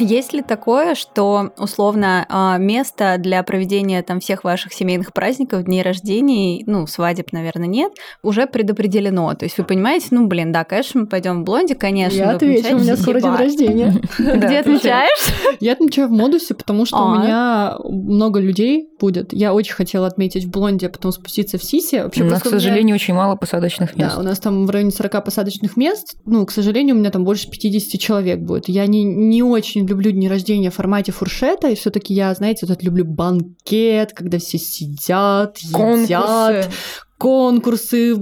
[0.00, 5.82] Есть ли такое, что условно а, место для проведения там всех ваших семейных праздников, дней
[5.82, 7.92] рождений, ну, свадеб, наверное, нет,
[8.22, 9.34] уже предопределено?
[9.34, 12.16] То есть вы понимаете, ну, блин, да, конечно, мы пойдем в Блонди, конечно.
[12.16, 14.00] я отвечу, у меня скоро день рождения.
[14.18, 15.34] Где отмечаешь?
[15.60, 19.32] Я отмечаю в модусе, потому что у меня много людей будет.
[19.32, 22.04] Я очень хотела отметить в блонде, а потом спуститься в Сисе.
[22.04, 24.14] Вообще, У нас, к сожалению, очень мало посадочных мест.
[24.14, 26.16] Да, у нас там в районе 40 посадочных мест.
[26.24, 28.68] Ну, к сожалению, у меня там больше 50 человек будет.
[28.68, 32.66] Я не, не очень люблю дни рождения в формате фуршета, и все таки я, знаете,
[32.66, 36.70] вот это люблю банкет, когда все сидят, едят,
[37.18, 38.14] конкурсы,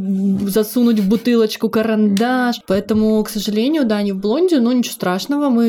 [0.48, 2.60] засунуть в бутылочку карандаш.
[2.66, 5.50] Поэтому, к сожалению, да, не в блонде, но ничего страшного.
[5.50, 5.66] Мы,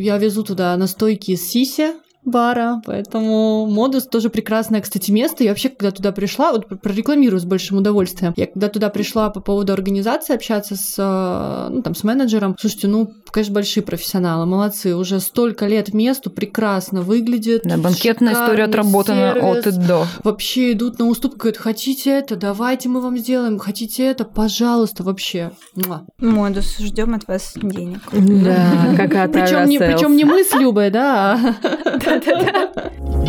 [0.00, 1.94] я везу туда настойки из сися,
[2.24, 5.44] бара, поэтому Модус тоже прекрасное, кстати, место.
[5.44, 8.32] Я вообще, когда туда пришла, вот прорекламирую с большим удовольствием.
[8.36, 12.88] Я когда туда пришла по поводу организации общаться с, э, ну, там, с менеджером, слушайте,
[12.88, 17.62] ну, конечно, большие профессионалы, молодцы, уже столько лет месту, прекрасно выглядит.
[17.64, 19.78] Да, банкетная история отработана от сервис.
[19.78, 20.06] и до.
[20.22, 25.52] Вообще идут на уступку, говорят, хотите это, давайте мы вам сделаем, хотите это, пожалуйста, вообще.
[25.74, 26.02] Муа.
[26.18, 28.00] Модус, ждем от вас денег.
[28.12, 30.00] Да, какая-то Причем не, Aviasales.
[30.00, 31.56] причем не мы с Любой, да,
[32.12, 33.21] а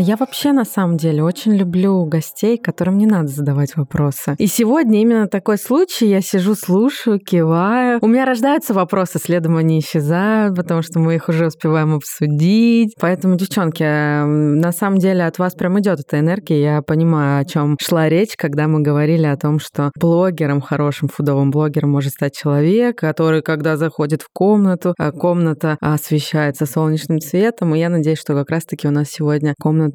[0.00, 4.34] А Я вообще на самом деле очень люблю гостей, которым не надо задавать вопросы.
[4.38, 6.06] И сегодня именно такой случай.
[6.06, 7.98] Я сижу, слушаю, киваю.
[8.00, 12.94] У меня рождаются вопросы, следом они исчезают, потому что мы их уже успеваем обсудить.
[12.98, 16.62] Поэтому, девчонки, м, на самом деле от вас прям идет эта энергия.
[16.62, 21.50] Я понимаю, о чем шла речь, когда мы говорили о том, что блогером, хорошим фудовым
[21.50, 27.74] блогером может стать человек, который, когда заходит в комнату, а комната освещается солнечным цветом.
[27.74, 29.89] И я надеюсь, что как раз-таки у нас сегодня комната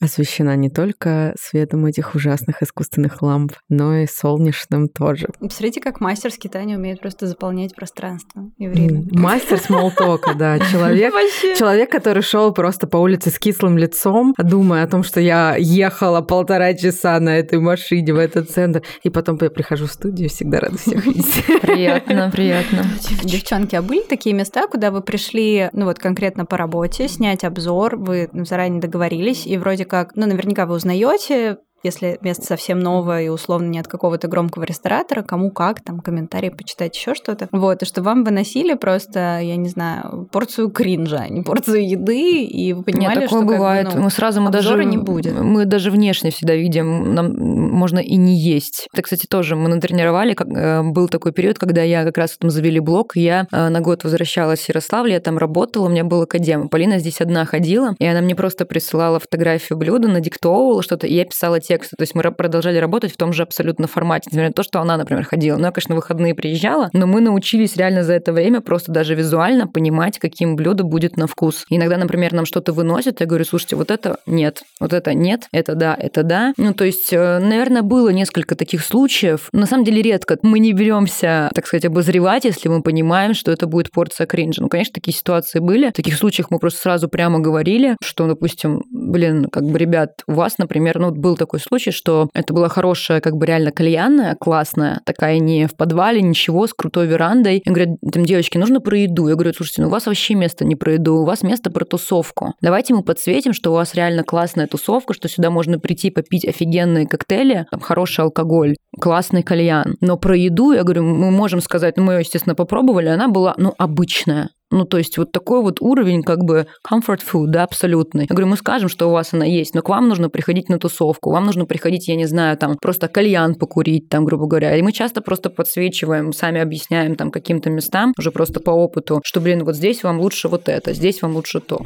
[0.00, 5.28] освещена не только светом этих ужасных искусственных ламп, но и солнечным тоже.
[5.38, 9.04] Посмотрите, как мастерски Таня умеет просто заполнять пространство и время.
[9.12, 10.58] Мастер смолтока, да.
[10.70, 11.14] Человек,
[11.56, 16.20] человек, который шел просто по улице с кислым лицом, думая о том, что я ехала
[16.20, 20.60] полтора часа на этой машине в этот центр, и потом я прихожу в студию, всегда
[20.60, 21.44] рада всех видеть.
[21.62, 22.84] Приятно, приятно.
[23.24, 27.96] Девчонки, а были такие места, куда вы пришли, ну вот конкретно по работе, снять обзор,
[27.96, 33.28] вы заранее договорились, и вроде как, ну наверняка вы узнаете, если место совсем новое и
[33.28, 37.48] условно не от какого-то громкого ресторатора, кому как, там комментарии почитать, еще что-то.
[37.52, 42.44] Вот, и что вам выносили просто, я не знаю, порцию кринжа, а не порцию еды,
[42.44, 43.88] и вы понимали, Нет, что такое как бы, бывает.
[43.94, 45.38] ну, мы сразу мы даже не будет.
[45.38, 48.88] Мы даже внешне всегда видим, нам можно и не есть.
[48.92, 50.34] Это, кстати, тоже мы натренировали.
[50.34, 53.80] Как, э, был такой период, когда я как раз там завели блог, я э, на
[53.80, 56.68] год возвращалась в Ярославль, я там работала, у меня был академ.
[56.68, 61.24] Полина здесь одна ходила, и она мне просто присылала фотографию блюда, надиктовывала что-то, и я
[61.24, 61.94] писала тексты.
[61.96, 64.96] То есть мы продолжали работать в том же абсолютно формате, несмотря на то, что она,
[64.96, 65.56] например, ходила.
[65.56, 69.68] Ну, я, конечно, выходные приезжала, но мы научились реально за это время просто даже визуально
[69.68, 71.64] понимать, каким блюдо будет на вкус.
[71.70, 75.76] Иногда, например, нам что-то выносят, я говорю, слушайте, вот это нет, вот это нет, это
[75.76, 76.54] да, это да.
[76.56, 79.48] Ну, то есть, э, наверное, было несколько таких случаев.
[79.52, 80.38] На самом деле редко.
[80.42, 84.62] Мы не беремся, так сказать, обозревать, если мы понимаем, что это будет порция кринжа.
[84.62, 85.90] Ну, конечно, такие ситуации были.
[85.90, 90.32] В таких случаях мы просто сразу прямо говорили, что, допустим, блин, как бы, ребят, у
[90.32, 94.34] вас, например, ну, был такой такой случай, что это была хорошая, как бы реально кальянная,
[94.34, 97.58] классная, такая не в подвале, ничего, с крутой верандой.
[97.58, 99.28] И говорят, там, девочки, нужно про еду.
[99.28, 101.84] Я говорю, слушайте, ну у вас вообще место не про еду, у вас место про
[101.84, 102.54] тусовку.
[102.60, 107.06] Давайте мы подсветим, что у вас реально классная тусовка, что сюда можно прийти попить офигенные
[107.06, 109.96] коктейли, там хороший алкоголь, классный кальян.
[110.00, 113.54] Но про еду, я говорю, мы можем сказать, ну мы ее, естественно, попробовали, она была,
[113.58, 114.50] ну, обычная.
[114.70, 118.26] Ну, то есть вот такой вот уровень как бы comfort food, да, абсолютный.
[118.28, 120.78] Я говорю, мы скажем, что у вас она есть, но к вам нужно приходить на
[120.78, 124.76] тусовку, вам нужно приходить, я не знаю, там, просто кальян покурить, там, грубо говоря.
[124.76, 129.40] И мы часто просто подсвечиваем, сами объясняем там каким-то местам, уже просто по опыту, что,
[129.40, 131.84] блин, вот здесь вам лучше вот это, здесь вам лучше то.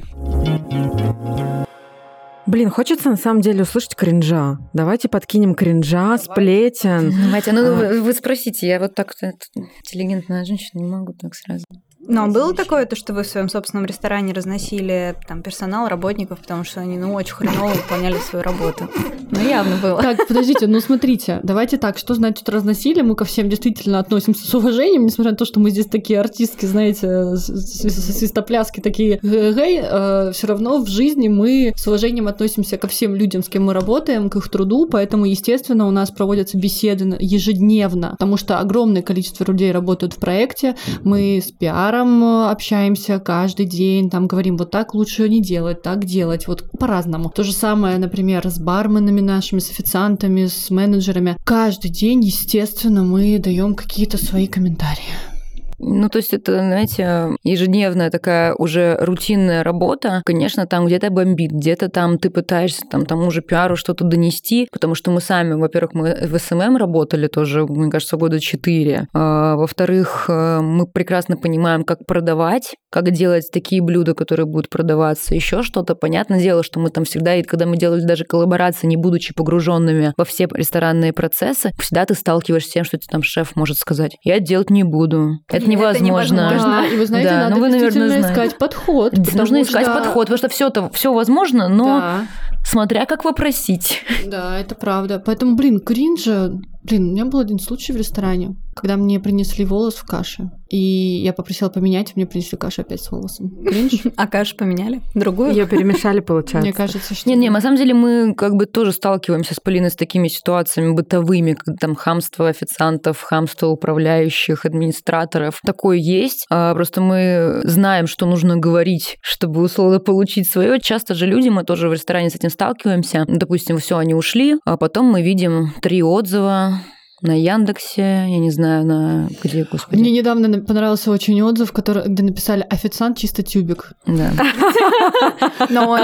[2.46, 4.58] Блин, хочется на самом деле услышать кринжа.
[4.74, 7.10] Давайте подкинем кринжа, сплетен.
[7.24, 7.74] Давайте, ну а...
[7.74, 9.14] вы, вы спросите, я вот так
[9.54, 11.64] интеллигентная женщина не могу так сразу.
[12.06, 16.64] Но было такое, то, что вы в своем собственном ресторане разносили там персонал, работников, потому
[16.64, 18.88] что они, ну, очень хреново выполняли свою работу.
[19.30, 20.02] Ну, явно было.
[20.02, 23.00] Так, подождите, ну, смотрите, давайте так, что значит разносили?
[23.00, 26.66] Мы ко всем действительно относимся с уважением, несмотря на то, что мы здесь такие артистки,
[26.66, 33.14] знаете, свистопляски такие гей, э, все равно в жизни мы с уважением относимся ко всем
[33.14, 38.10] людям, с кем мы работаем, к их труду, поэтому, естественно, у нас проводятся беседы ежедневно,
[38.10, 43.66] потому что огромное количество людей работают в проекте, мы с пиар пиаром э, общаемся каждый
[43.66, 47.30] день, там говорим, вот так лучше не делать, так делать, вот по-разному.
[47.30, 51.36] То же самое, например, с барменами нашими, с официантами, с менеджерами.
[51.44, 55.33] Каждый день, естественно, мы даем какие-то свои комментарии.
[55.78, 60.22] Ну, то есть это, знаете, ежедневная такая уже рутинная работа.
[60.24, 64.94] Конечно, там где-то бомбит, где-то там ты пытаешься там тому же пиару что-то донести, потому
[64.94, 69.08] что мы сами, во-первых, мы в SMM работали тоже, мне кажется, года четыре.
[69.12, 75.34] А, во-вторых, э, мы прекрасно понимаем, как продавать, как делать такие блюда, которые будут продаваться,
[75.34, 75.94] еще что-то.
[75.94, 80.14] Понятное дело, что мы там всегда, и когда мы делали даже коллаборации, не будучи погруженными
[80.16, 84.16] во все ресторанные процессы, всегда ты сталкиваешься с тем, что тебе там шеф может сказать,
[84.22, 85.38] я делать не буду.
[85.48, 85.96] Это невозможно.
[85.96, 86.82] Это невозможно.
[86.82, 89.12] Да, и вы знаете, да, надо ну, вы, наверное, искать подход.
[89.34, 89.94] Нужно искать что...
[89.94, 92.26] подход, потому что все это все возможно, но да.
[92.64, 94.02] смотря как вопросить.
[94.26, 95.22] Да, это правда.
[95.24, 96.52] Поэтому, блин, кринжа
[96.84, 100.50] Блин, у меня был один случай в ресторане, когда мне принесли волос в каше.
[100.68, 103.50] И я попросила поменять, мне принесли кашу опять с волосом.
[103.64, 103.92] Кринж.
[104.16, 105.02] А кашу поменяли?
[105.14, 105.50] Другую?
[105.50, 106.60] Ее перемешали, получается.
[106.60, 107.28] Мне кажется, что...
[107.28, 111.52] Не-не, на самом деле мы как бы тоже сталкиваемся с Полиной с такими ситуациями бытовыми,
[111.52, 115.60] как там хамство официантов, хамство управляющих, администраторов.
[115.64, 116.46] Такое есть.
[116.50, 120.80] А просто мы знаем, что нужно говорить, чтобы условно получить свое.
[120.80, 123.24] Часто же люди, мы тоже в ресторане с этим сталкиваемся.
[123.28, 126.80] Допустим, все, они ушли, а потом мы видим три отзыва
[127.24, 129.98] на Яндексе, я не знаю, на где, господи.
[129.98, 133.92] Мне недавно понравился очень отзыв, который, где написали «Официант чисто тюбик».
[134.06, 134.30] Да.
[135.70, 135.96] Но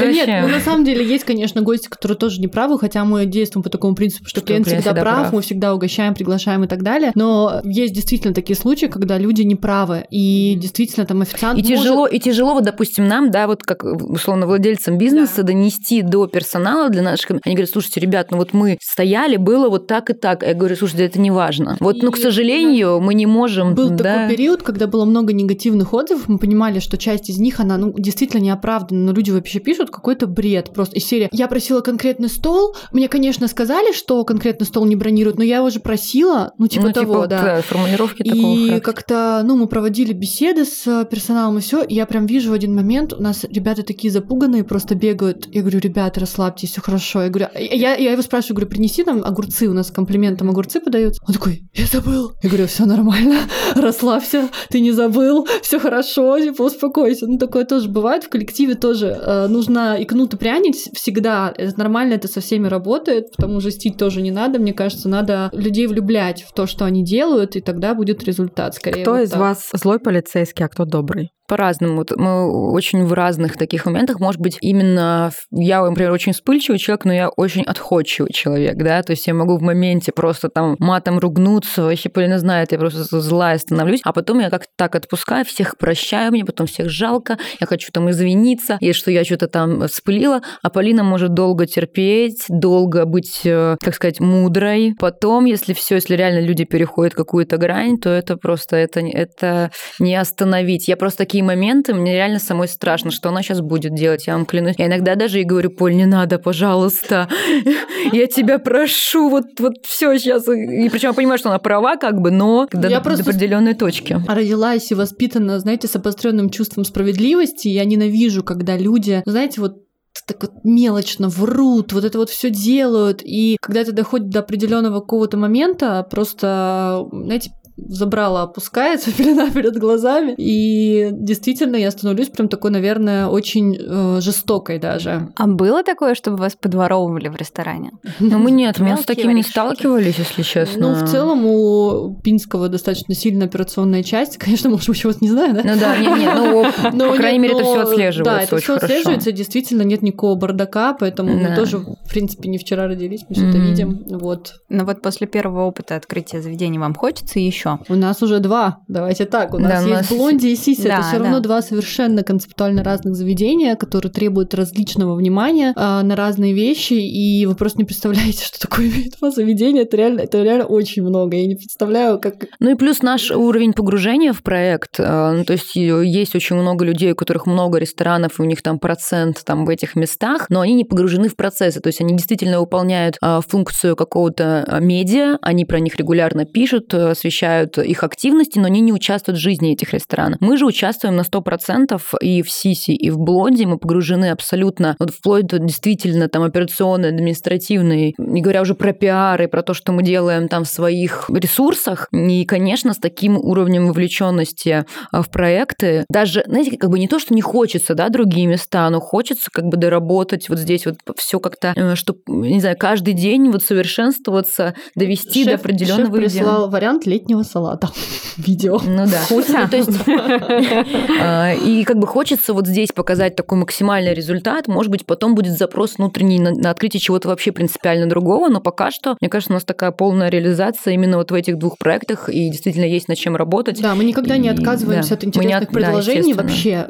[0.00, 3.62] Нет, ну на самом деле есть, конечно, гости, которые тоже не правы, хотя мы действуем
[3.62, 7.12] по такому принципу, что клиент всегда прав, мы всегда угощаем, приглашаем и так далее.
[7.14, 12.06] Но есть действительно такие случаи, когда люди не правы, и действительно там официант И тяжело,
[12.06, 17.02] и тяжело, вот, допустим, нам, да, вот как условно владельцам бизнеса донести до персонала для
[17.02, 17.32] наших...
[17.44, 20.42] Они говорят, слушайте, ребят, ну вот мы стояли, было вот вот так и так.
[20.42, 21.76] Я говорю, слушайте, это не важно.
[21.80, 23.74] Вот, ну, к сожалению, мы не можем...
[23.74, 23.96] Был да...
[24.04, 27.92] такой период, когда было много негативных отзывов, мы понимали, что часть из них, она, ну,
[27.96, 30.72] действительно не оправдана, но люди вообще пишут какой-то бред.
[30.72, 35.38] Просто из серии «Я просила конкретный стол, мне, конечно, сказали, что конкретный стол не бронируют,
[35.38, 37.42] но я уже просила, ну, типа ну, того, типа, да.
[37.42, 37.62] да.
[37.62, 42.50] формулировки И как-то, ну, мы проводили беседы с персоналом и все, и я прям вижу
[42.50, 45.48] в один момент, у нас ребята такие запуганные, просто бегают.
[45.52, 47.22] Я говорю, ребята, расслабьтесь, все хорошо.
[47.22, 51.20] Я говорю, я, я его спрашиваю, говорю, принеси там огурцы у нас комплиментом огурцы подаются.
[51.26, 52.32] Он такой, я забыл.
[52.42, 53.40] Я говорю, все нормально,
[53.74, 57.26] расслабься, ты не забыл, все хорошо, типа успокойся.
[57.26, 58.24] Ну, такое тоже бывает.
[58.24, 61.52] В коллективе тоже э, нужно и кнут и пряник всегда.
[61.56, 64.58] Это нормально, это со всеми работает, потому жестить тоже не надо.
[64.58, 69.02] Мне кажется, надо людей влюблять в то, что они делают, и тогда будет результат скорее.
[69.02, 69.40] Кто вот из так.
[69.40, 71.30] вас злой полицейский, а кто добрый?
[71.52, 72.02] По-разному.
[72.16, 74.20] Мы очень в разных таких моментах.
[74.20, 79.10] Может быть, именно я, например, очень вспыльчивый человек, но я очень отходчивый человек, да, то
[79.10, 83.58] есть я могу в моменте просто там матом ругнуться, вообще Полина знает, я просто злая
[83.58, 87.92] становлюсь, а потом я как-то так отпускаю, всех прощаю, мне потом всех жалко, я хочу
[87.92, 93.42] там извиниться, и что я что-то там вспылила, а Полина может долго терпеть, долго быть,
[93.44, 94.94] э, как сказать, мудрой.
[94.98, 100.16] Потом, если все, если реально люди переходят какую-то грань, то это просто, это, это не
[100.16, 100.88] остановить.
[100.88, 104.34] Я просто такие такие моменты, мне реально самой страшно, что она сейчас будет делать, я
[104.34, 104.76] вам клянусь.
[104.78, 107.28] Я иногда даже и говорю, Поль, не надо, пожалуйста,
[108.12, 110.48] я тебя прошу, вот, вот все сейчас.
[110.48, 114.18] И причем я понимаю, что она права, как бы, но до, я до определенной точки.
[114.28, 117.68] Родилась и воспитана, знаете, с обостренным чувством справедливости.
[117.68, 119.78] Я ненавижу, когда люди, знаете, вот
[120.26, 123.22] так вот мелочно врут, вот это вот все делают.
[123.24, 127.50] И когда это доходит до определенного какого-то момента, просто, знаете,
[127.88, 130.34] забрала опускается, пелена перед глазами.
[130.36, 135.28] И действительно, я становлюсь прям такой, наверное, очень э, жестокой даже.
[135.36, 137.92] А было такое, чтобы вас подворовывали в ресторане?
[138.20, 140.88] Ну, мы нет, мы с таким не сталкивались, если честно.
[140.88, 144.38] Ну, в целом у Пинского достаточно сильная операционная часть.
[144.38, 145.62] Конечно, может быть, чего-то не знаю, да?
[145.64, 149.32] Ну да, нет, нет, ну, по крайней мере, это все отслеживается Да, это все отслеживается,
[149.32, 153.58] действительно нет никакого бардака, поэтому мы тоже, в принципе, не вчера родились, мы все это
[153.58, 154.04] видим.
[154.08, 154.54] Вот.
[154.68, 157.71] Но вот после первого опыта открытия заведения вам хочется еще?
[157.88, 158.78] У нас уже два.
[158.88, 159.54] Давайте так.
[159.54, 160.18] У нас да, есть нас...
[160.18, 160.82] Блонди и Сиси.
[160.82, 161.24] Да, это все да.
[161.24, 166.94] равно два совершенно концептуально разных заведения, которые требуют различного внимания а, на разные вещи.
[166.94, 169.82] И вы просто не представляете, что такое имеет два заведения.
[169.82, 171.36] Это реально, это реально очень много.
[171.36, 172.46] Я не представляю, как.
[172.60, 174.98] Ну и плюс наш уровень погружения в проект.
[174.98, 178.62] А, ну, то есть есть очень много людей, у которых много ресторанов, и у них
[178.62, 181.80] там процент там в этих местах, но они не погружены в процессы.
[181.80, 187.51] То есть они действительно выполняют а, функцию какого-то медиа, они про них регулярно пишут, освещают
[187.52, 190.40] освещают их активности, но они не участвуют в жизни этих ресторанов.
[190.40, 193.66] Мы же участвуем на 100% и в Сиси, и в Блонде.
[193.66, 199.48] Мы погружены абсолютно вот вплоть до действительно там операционной, административной, не говоря уже про пиары,
[199.48, 202.08] про то, что мы делаем там в своих ресурсах.
[202.12, 207.18] И, конечно, с таким уровнем вовлеченности а, в проекты, даже, знаете, как бы не то,
[207.18, 211.40] что не хочется, да, другие места, но хочется как бы доработать вот здесь вот все
[211.40, 216.70] как-то, э, чтобы, не знаю, каждый день вот совершенствоваться, довести шеф, до определенного шеф прислал
[216.70, 217.90] вариант летнего салата
[218.36, 218.80] видео.
[218.84, 219.20] Ну да.
[219.26, 219.68] Вкусно.
[219.68, 219.90] То есть,
[221.20, 224.68] а, и как бы хочется вот здесь показать такой максимальный результат.
[224.68, 228.90] Может быть, потом будет запрос внутренний на, на открытие чего-то вообще принципиально другого, но пока
[228.90, 232.50] что, мне кажется, у нас такая полная реализация именно вот в этих двух проектах, и
[232.50, 233.80] действительно есть над чем работать.
[233.80, 236.86] Да, мы никогда и, не отказываемся да, от интересных от, предложений да, вообще.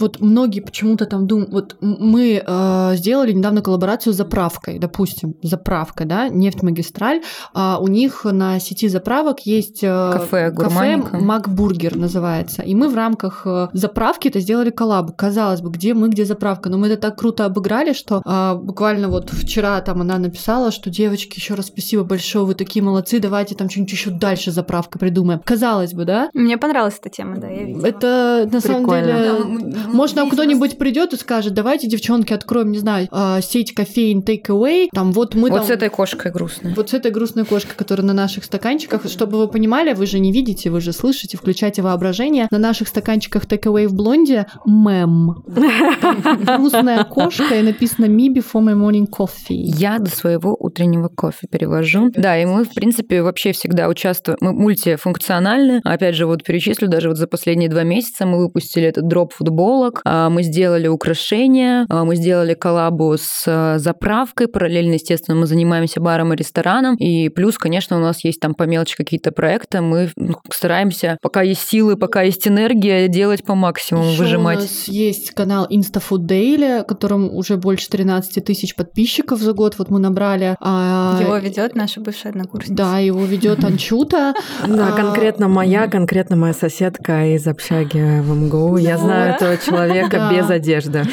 [0.00, 6.04] Вот многие почему-то там думают, вот мы э, сделали недавно коллаборацию с заправкой, допустим, заправка,
[6.04, 12.62] да, нефть-магистраль, а у них на сети заправок есть э, кафе Кафе Макбургер называется.
[12.62, 15.16] И мы в рамках э, заправки это сделали коллаб.
[15.16, 16.68] Казалось бы, где мы, где заправка.
[16.68, 20.90] Но мы это так круто обыграли, что а, буквально вот вчера там она написала, что
[20.90, 25.40] девочки, еще раз спасибо большое, вы такие молодцы, давайте там что-нибудь еще дальше заправка придумаем.
[25.44, 26.30] Казалось бы, да?
[26.34, 27.86] Мне понравилась эта тема, да, я видела.
[27.86, 29.06] Это на Прикольно.
[29.06, 29.72] самом деле...
[29.72, 34.46] Да, можно кто-нибудь придет и скажет, давайте, девчонки, откроем, не знаю, а, сеть кофеин take
[34.48, 34.88] away.
[34.92, 35.66] Там вот мы Вот там...
[35.66, 36.74] с этой кошкой грустной.
[36.74, 40.32] Вот с этой грустной кошкой, которая на наших стаканчиках, чтобы вы понимали, вы же не
[40.32, 42.48] видите, вы же слышите, включайте воображение.
[42.50, 45.44] На наших стаканчиках Takeaway в блонде мем.
[45.46, 49.64] Грустная кошка и написано Me before my morning coffee.
[49.76, 52.10] Я до своего утреннего кофе перевожу.
[52.14, 54.38] Да, и мы, в принципе, вообще всегда участвуем.
[54.40, 55.80] Мы мультифункциональны.
[55.84, 60.00] Опять же, вот перечислю, даже вот за последние два месяца мы выпустили этот дроп футболок,
[60.04, 66.00] а, мы сделали украшения, а, мы сделали коллабу с а, заправкой, параллельно, естественно, мы занимаемся
[66.00, 70.10] баром и рестораном, и плюс, конечно, у нас есть там по мелочи какие-то проекты, мы
[70.16, 74.58] ну, стараемся, пока есть силы, пока есть энергия, делать по максимуму, Еще выжимать.
[74.58, 79.76] У нас есть канал InstaFood Daily, которым уже больше 13 тысяч подписчиков за год.
[79.78, 80.56] Вот мы набрали.
[80.60, 81.18] А...
[81.20, 82.74] Его ведет наша бывшая однокурсница.
[82.74, 84.34] Да, его ведет Анчута.
[84.66, 88.76] Да, а, конкретно моя, конкретно моя соседка из общаги в МГУ.
[88.78, 91.04] Я знаю этого человека без одежды.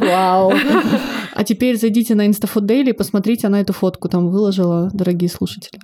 [0.00, 0.52] Вау.
[1.32, 5.80] А теперь зайдите на InstaFood Daily и посмотрите, она эту фотку там выложила, дорогие слушатели.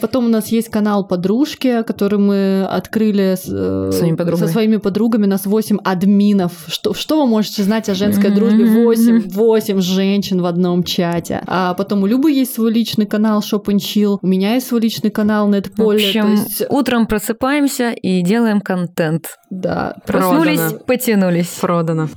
[0.00, 5.26] Потом у нас есть канал подружки, который мы открыли с, э, своими со своими подругами.
[5.26, 6.52] У нас 8 админов.
[6.66, 8.34] Что, что вы можете знать о женской mm-hmm.
[8.34, 8.84] дружбе?
[8.84, 11.42] 8, 8 женщин в одном чате.
[11.46, 14.18] А потом у Любы есть свой личный канал Shop and Chill.
[14.20, 15.84] У меня есть свой личный канал Netpole.
[15.84, 16.64] В общем, есть...
[16.68, 19.38] утром просыпаемся и делаем контент.
[19.50, 19.96] Да.
[20.06, 20.84] Проснулись, Продано.
[20.86, 21.58] потянулись.
[21.60, 22.08] Продано.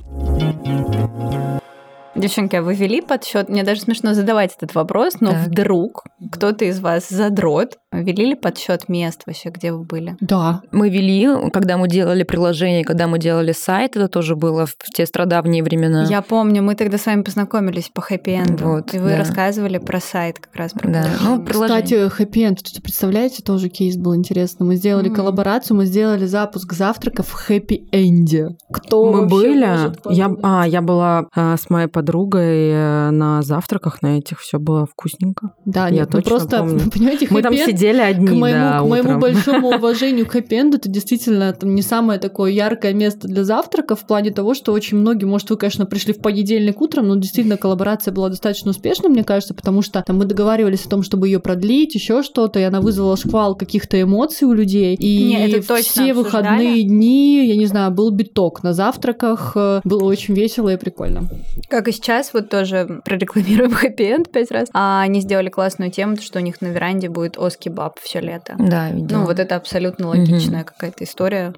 [2.18, 3.48] Девчонки, а вы вели подсчет?
[3.48, 5.46] Мне даже смешно задавать этот вопрос, но так.
[5.46, 10.16] вдруг кто-то из вас задрот, вели ли подсчет мест вообще, где вы были?
[10.20, 10.62] Да.
[10.72, 15.06] Мы вели, когда мы делали приложение, когда мы делали сайт, это тоже было в те
[15.06, 16.06] страдавние времена.
[16.08, 19.18] Я помню, мы тогда с вами познакомились по хэппи-энду, вот, и вы да.
[19.18, 20.72] рассказывали про сайт как раз.
[20.72, 21.06] Про да.
[21.22, 24.66] Ну, Кстати, хэппи-энд, представляете, тоже кейс был интересный.
[24.66, 25.14] Мы сделали mm.
[25.14, 28.56] коллаборацию, мы сделали запуск завтрака в хэппи-энде.
[28.72, 29.92] Кто Мы были?
[30.12, 34.58] Я, а, я была а, с моей подругой подругой э, на завтраках на этих все
[34.58, 35.52] было вкусненько.
[35.66, 36.80] Да, Я нет, ну точно просто, помню.
[36.94, 40.88] понимаете, Мы там сидели одни, к моему, да, к моему большому уважению к хэппи это
[40.88, 45.26] действительно там, не самое такое яркое место для завтрака в плане того, что очень многие,
[45.26, 49.54] может, вы, конечно, пришли в понедельник утром, но действительно коллаборация была достаточно успешной, мне кажется,
[49.54, 53.16] потому что там мы договаривались о том, чтобы ее продлить, еще что-то, и она вызвала
[53.16, 54.94] шквал каких-то эмоций у людей.
[54.96, 56.12] И Не, это точно все обсуждали.
[56.12, 61.28] выходные дни, я не знаю, был биток на завтраках, э, было очень весело и прикольно.
[61.68, 64.68] Как и сейчас, вот тоже прорекламируем хэппи-энд пять раз.
[64.72, 68.54] А они сделали классную тему, что у них на веранде будет оскебаб все лето.
[68.58, 69.20] Да, видела.
[69.20, 71.54] Ну, вот это абсолютно логичная какая-то история.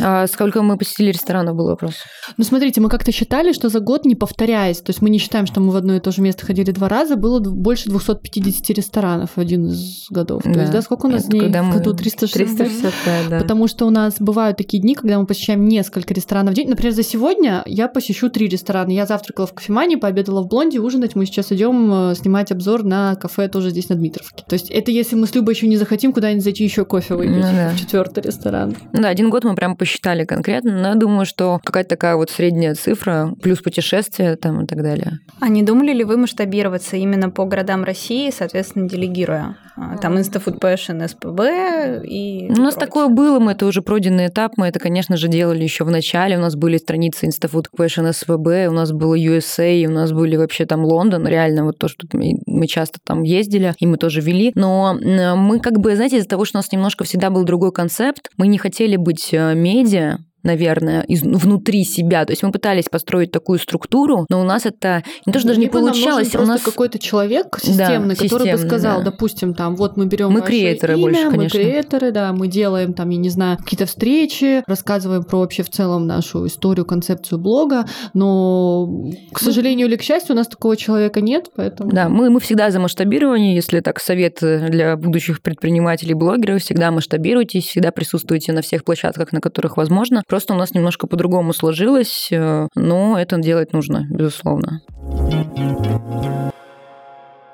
[0.00, 1.94] А сколько мы посетили ресторанов, был вопрос.
[2.36, 5.46] Ну, смотрите, мы как-то считали, что за год, не повторяясь, то есть мы не считаем,
[5.46, 9.30] что мы в одно и то же место ходили два раза, было больше 250 ресторанов
[9.36, 10.42] в один из годов.
[10.42, 11.94] То есть, да, сколько у нас Это дней когда в году?
[11.94, 12.56] 360?
[12.56, 13.38] 365, да.
[13.38, 16.68] Потому что у нас бывают такие дни, когда мы посещаем несколько ресторанов в день.
[16.68, 18.90] Например, за сегодня я посещу три ресторана.
[18.90, 21.14] Я завтракала в кофемании, пообедала в Блонде, ужинать.
[21.14, 24.44] Мы сейчас идем э, снимать обзор на кафе тоже здесь на Дмитровке.
[24.48, 27.36] То есть это если мы с Любой еще не захотим куда-нибудь зайти еще кофе выпить
[27.36, 27.70] Ну да.
[27.74, 28.76] в четвертый ресторан.
[28.92, 32.30] Ну Да, один год мы прям посчитали конкретно, но я думаю, что какая-то такая вот
[32.30, 35.18] средняя цифра, плюс путешествия там и так далее.
[35.40, 39.56] А не думали ли вы масштабироваться именно по городам России, соответственно, делегируя?
[39.80, 42.46] А, Там Instafood Passion, СПБ и...
[42.48, 42.80] У нас прочее.
[42.80, 46.36] такое было, мы это уже пройденный этап, мы это, конечно же, делали еще в начале.
[46.36, 50.66] У нас были страницы Instafood Fashion СВБ, у нас было USA, у нас были вообще
[50.66, 54.52] там Лондон, реально вот то, что мы мы часто там ездили, и мы тоже вели.
[54.54, 57.72] Но э, мы как бы, знаете, из-за того, что у нас немножко всегда был другой
[57.72, 60.18] концепт, мы не хотели быть э, медиа,
[60.48, 62.24] наверное, из- внутри себя.
[62.24, 65.60] То есть мы пытались построить такую структуру, но у нас это не то, что даже
[65.60, 66.34] не Либо нам получалось.
[66.34, 69.10] У нас какой-то человек системный, который бы сказал, да.
[69.10, 71.58] допустим, там, вот мы берем Мы креаторы имя, больше, мы конечно.
[71.58, 76.06] креаторы, да, мы делаем там, я не знаю, какие-то встречи, рассказываем про вообще в целом
[76.06, 77.84] нашу историю, концепцию блога,
[78.14, 78.88] но,
[79.32, 81.90] к сожалению или к счастью, у нас такого человека нет, поэтому...
[81.90, 86.90] Да, мы, мы всегда за масштабирование, если так совет э, для будущих предпринимателей, блогеров, всегда
[86.90, 90.22] масштабируйтесь, всегда присутствуйте на всех площадках, на которых возможно.
[90.26, 94.80] Просто у нас немножко по-другому сложилось, э, но это делать нужно, безусловно.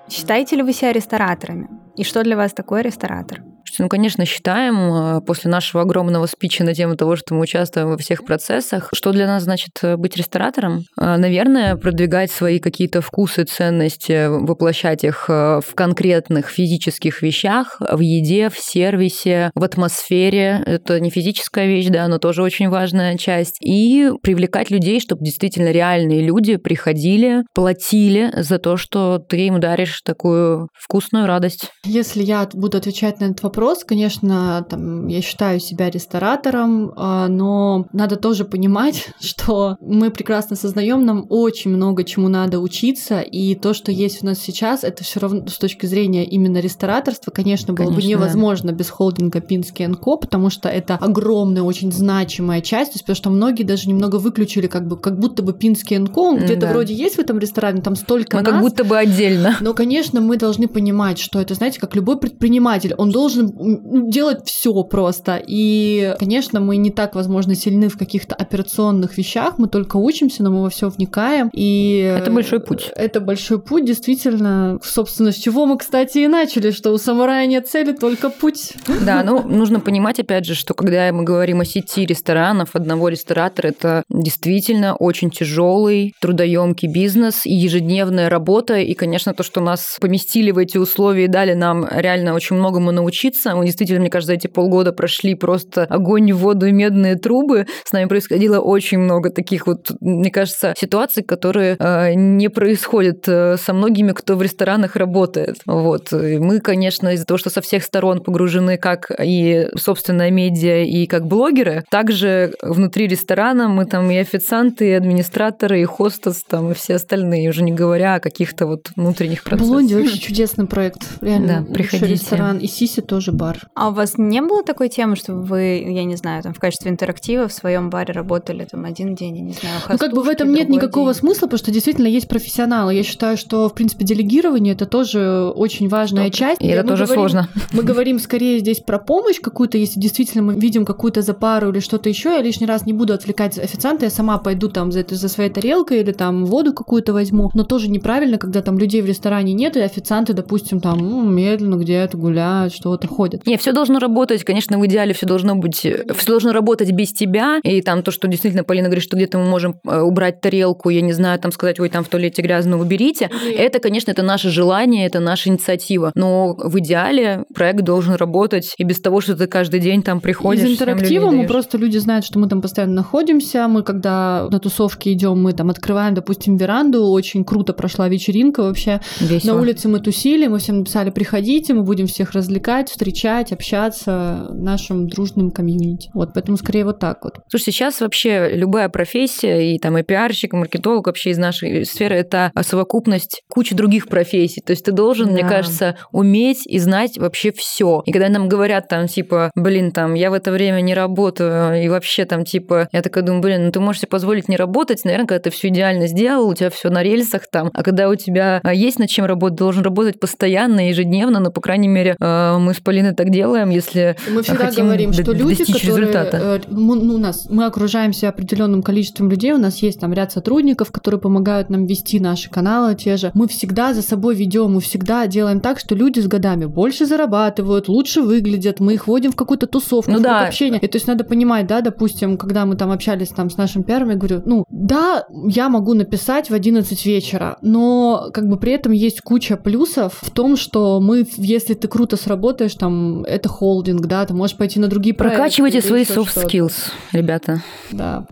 [0.08, 1.68] Считаете ли вы себя рестораторами?
[1.96, 3.42] И что для вас такое ресторатор?
[3.66, 7.88] Слушайте, Ну, конечно, считаем э, после нашего огромного спича на тему того, что мы участвуем
[7.88, 8.90] во всех процессах.
[8.92, 10.84] Что для нас значит э, быть ресторатором?
[11.00, 18.00] Э, Наверное, продвигать свои какие-то вкусы, ценности, воплощать их э, в конкретных физических вещах, в
[18.00, 20.62] еде, в сервисе, в атмосфере.
[20.66, 23.56] Это не физическая вещь, да, но тоже очень важная часть.
[23.60, 30.02] И привлекать людей, чтобы действительно реальные люди приходили, платили за то, что ты им даришь
[30.02, 31.70] такую вкусную радость.
[31.84, 33.53] Если я буду отвечать на этот вопрос,
[33.86, 41.04] конечно, там, я считаю себя ресторатором, а, но надо тоже понимать, что мы прекрасно сознаем,
[41.04, 45.20] нам очень много чему надо учиться, и то, что есть у нас сейчас, это все
[45.20, 48.16] равно с точки зрения именно рестораторства, конечно, было бы Конечно, да.
[48.24, 53.16] невозможно без холдинга Пинский Ко, потому что это огромная, очень значимая часть, то есть, потому
[53.16, 56.72] что многие даже немного выключили, как бы, как будто бы Пинский Ко, он где-то Да.
[56.72, 59.56] вроде есть в этом ресторане, там столько Мы нас, как будто бы отдельно.
[59.60, 64.46] но, конечно, мы должны понимать, что это, знаете, как любой предприниматель, он должен м, делать
[64.46, 65.40] все просто.
[65.46, 70.50] И, конечно, мы не так, возможно, сильны в каких-то операционных вещах, мы только учимся, но
[70.50, 71.50] мы во все вникаем.
[71.52, 72.90] И Это большой путь.
[72.94, 74.78] Это большой путь, действительно.
[74.82, 78.72] Собственно, с чего мы, кстати, и начали, что у самурая нет цели, только путь.
[79.04, 83.68] Да, ну нужно понимать, опять же, что когда мы говорим о сети ресторанов, одного ресторатора,
[83.68, 88.78] это действительно очень тяжелый, трудоемкий бизнес и ежедневная работа.
[88.78, 92.92] И, конечно, то, что нас поместили в эти условия и дали нам реально очень многому
[92.92, 93.33] научиться.
[93.44, 97.66] Мы действительно, мне кажется, эти полгода прошли просто огонь, воду и медные трубы.
[97.84, 103.56] С нами происходило очень много таких вот, мне кажется, ситуаций, которые э, не происходят э,
[103.56, 105.56] со многими, кто в ресторанах работает.
[105.66, 106.12] Вот.
[106.12, 111.06] И мы, конечно, из-за того, что со всех сторон погружены как и собственная медиа, и
[111.06, 116.74] как блогеры, также внутри ресторана мы там и официанты, и администраторы, и хостес, там, и
[116.74, 119.68] все остальные, уже не говоря о каких-то вот внутренних процессах.
[119.68, 121.02] Блонди вообще чудесный проект.
[121.20, 122.12] Реально, Да, приходите.
[122.12, 122.58] ресторан.
[122.58, 123.68] И Сиси тоже бар.
[123.74, 126.90] А у вас не было такой темы, что вы, я не знаю, там в качестве
[126.90, 130.28] интерактива в своем баре работали там один день, я не знаю, Ну, как бы в
[130.28, 131.20] этом нет никакого день?
[131.20, 132.94] смысла, потому что действительно есть профессионалы.
[132.94, 136.60] Я считаю, что, в принципе, делегирование это тоже очень важная часть.
[136.62, 137.48] И это Мы тоже говорим- сложно.
[137.72, 142.08] Мы говорим скорее здесь про помощь какую-то, если действительно мы видим какую-то запару или что-то
[142.08, 142.30] еще.
[142.30, 145.50] Я лишний раз не буду отвлекать официанта, я сама пойду там за, это- за своей
[145.50, 147.50] тарелкой или там воду какую-то возьму.
[147.54, 151.76] Но тоже неправильно, когда там людей в ресторане нет, и официанты, допустим, там ну, медленно
[151.76, 153.46] где-то гуляют, что-то ходят.
[153.46, 157.60] Не, все должно работать, конечно, в идеале все должно быть, все должно работать без тебя,
[157.62, 161.00] и там то, что действительно Полина говорит, что где-то мы можем э, убрать тарелку, я
[161.00, 165.06] не знаю, там сказать, ой, там в туалете грязно, уберите, это, конечно, это наше желание,
[165.06, 169.80] это наша инициатива, но в идеале проект должен работать и без того, что ты каждый
[169.80, 170.64] день там приходишь.
[170.64, 175.12] Из интерактива мы просто люди знают, что мы там постоянно находимся, мы когда на тусовке
[175.12, 179.00] идем, мы там открываем, допустим, веранду, очень круто прошла вечеринка вообще.
[179.20, 179.54] Весело.
[179.54, 184.54] На улице мы тусили, мы всем написали, приходите, мы будем всех развлекать, встречать, общаться в
[184.54, 186.10] нашем дружном комьюнити.
[186.14, 187.38] Вот, поэтому скорее вот так вот.
[187.48, 192.16] Слушай, сейчас вообще любая профессия, и там и пиарщик, и маркетолог вообще из нашей сферы,
[192.16, 194.60] это совокупность кучи других профессий.
[194.60, 195.48] То есть ты должен, мне Да.
[195.48, 198.02] кажется, уметь и знать вообще все.
[198.06, 201.88] И когда нам говорят там, типа, блин, там, я в это время не работаю, и
[201.88, 205.26] вообще там, типа, я такая думаю, блин, ну ты можешь себе позволить не работать, наверное,
[205.26, 208.60] когда ты все идеально сделал, у тебя все на рельсах там, а когда у тебя
[208.62, 212.74] а, есть над чем работать, должен работать постоянно, ежедневно, но, по крайней мере, э, мы
[212.74, 215.96] с Полиной так делаем, если Мы всегда хотим говорим, что люди, которые...
[215.96, 216.36] результата.
[216.36, 220.32] э, Мы, ну, у нас, мы окружаемся определенным количеством людей, у нас есть там ряд
[220.32, 223.30] сотрудников, которые помогают нам вести наши каналы те же.
[223.34, 227.88] Мы всегда за собой ведем, мы всегда делаем так, что люди с годами больше зарабатывают,
[227.88, 230.46] лучше выглядят, мы их вводим в какую-то тусовку, Ну в да.
[230.46, 230.80] общение.
[230.80, 234.10] И то есть надо понимать, да, допустим, когда мы там общались там с нашим пиаром,
[234.10, 238.92] я говорю, ну, да, я могу написать в 11 вечера, но как бы при этом
[238.92, 244.24] есть куча плюсов в том, что мы, если ты круто сработаешь, там, это холдинг, да,
[244.26, 245.38] ты можешь пойти на другие проекты.
[245.38, 247.62] Прокачивайте свои soft skills, ребята.
[247.90, 248.26] Да.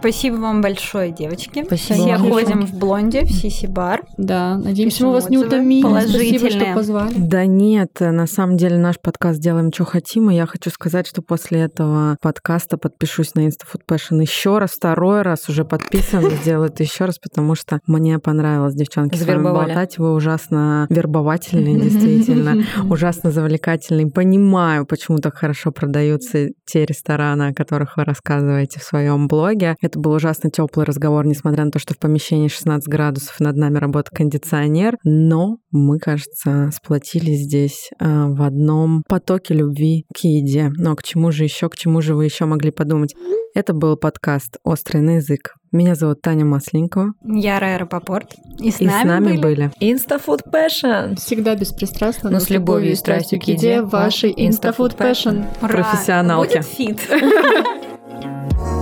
[0.00, 1.64] Спасибо вам большое, девочки.
[1.64, 2.30] Спасибо Все вам.
[2.30, 4.04] ходим в блонде, в Сиси-бар.
[4.16, 5.82] Да, надеемся, мы вас не утомили.
[5.82, 7.14] Спасибо, что позвали.
[7.16, 11.20] Да нет, на самом деле наш подкаст «Делаем, что хотим», и я хочу сказать, что
[11.20, 16.84] после этого подкаста подпишусь на InstaFood Passion еще раз, второй раз уже подписан, сделаю это
[16.84, 19.98] еще раз, потому что мне понравилось, девчонки, с вами болтать.
[19.98, 24.06] Вы ужасно вербовательные, действительно, ужасно завлекательные.
[24.06, 29.74] Понимаю, почему так хорошо продаются те рестораны, о которых вы рассказываете в своем блоге.
[29.88, 33.78] Это был ужасно теплый разговор, несмотря на то, что в помещении 16 градусов над нами
[33.78, 34.98] работает кондиционер.
[35.02, 40.70] Но мы, кажется, сплотились здесь э, в одном потоке любви к еде.
[40.76, 43.14] Но к чему же еще, к чему же вы еще могли подумать?
[43.54, 45.54] Это был подкаст «Острый на язык».
[45.72, 47.14] Меня зовут Таня Масленникова.
[47.24, 48.34] Я Рая Рапопорт.
[48.58, 51.16] И с И с нами были Instafood Passion.
[51.16, 55.46] Всегда беспристрастно, Но с любовью и страстью к еде, вашей Passion.
[55.62, 55.68] Ура!
[55.72, 56.58] профессионалки.
[56.58, 57.00] Будет фит.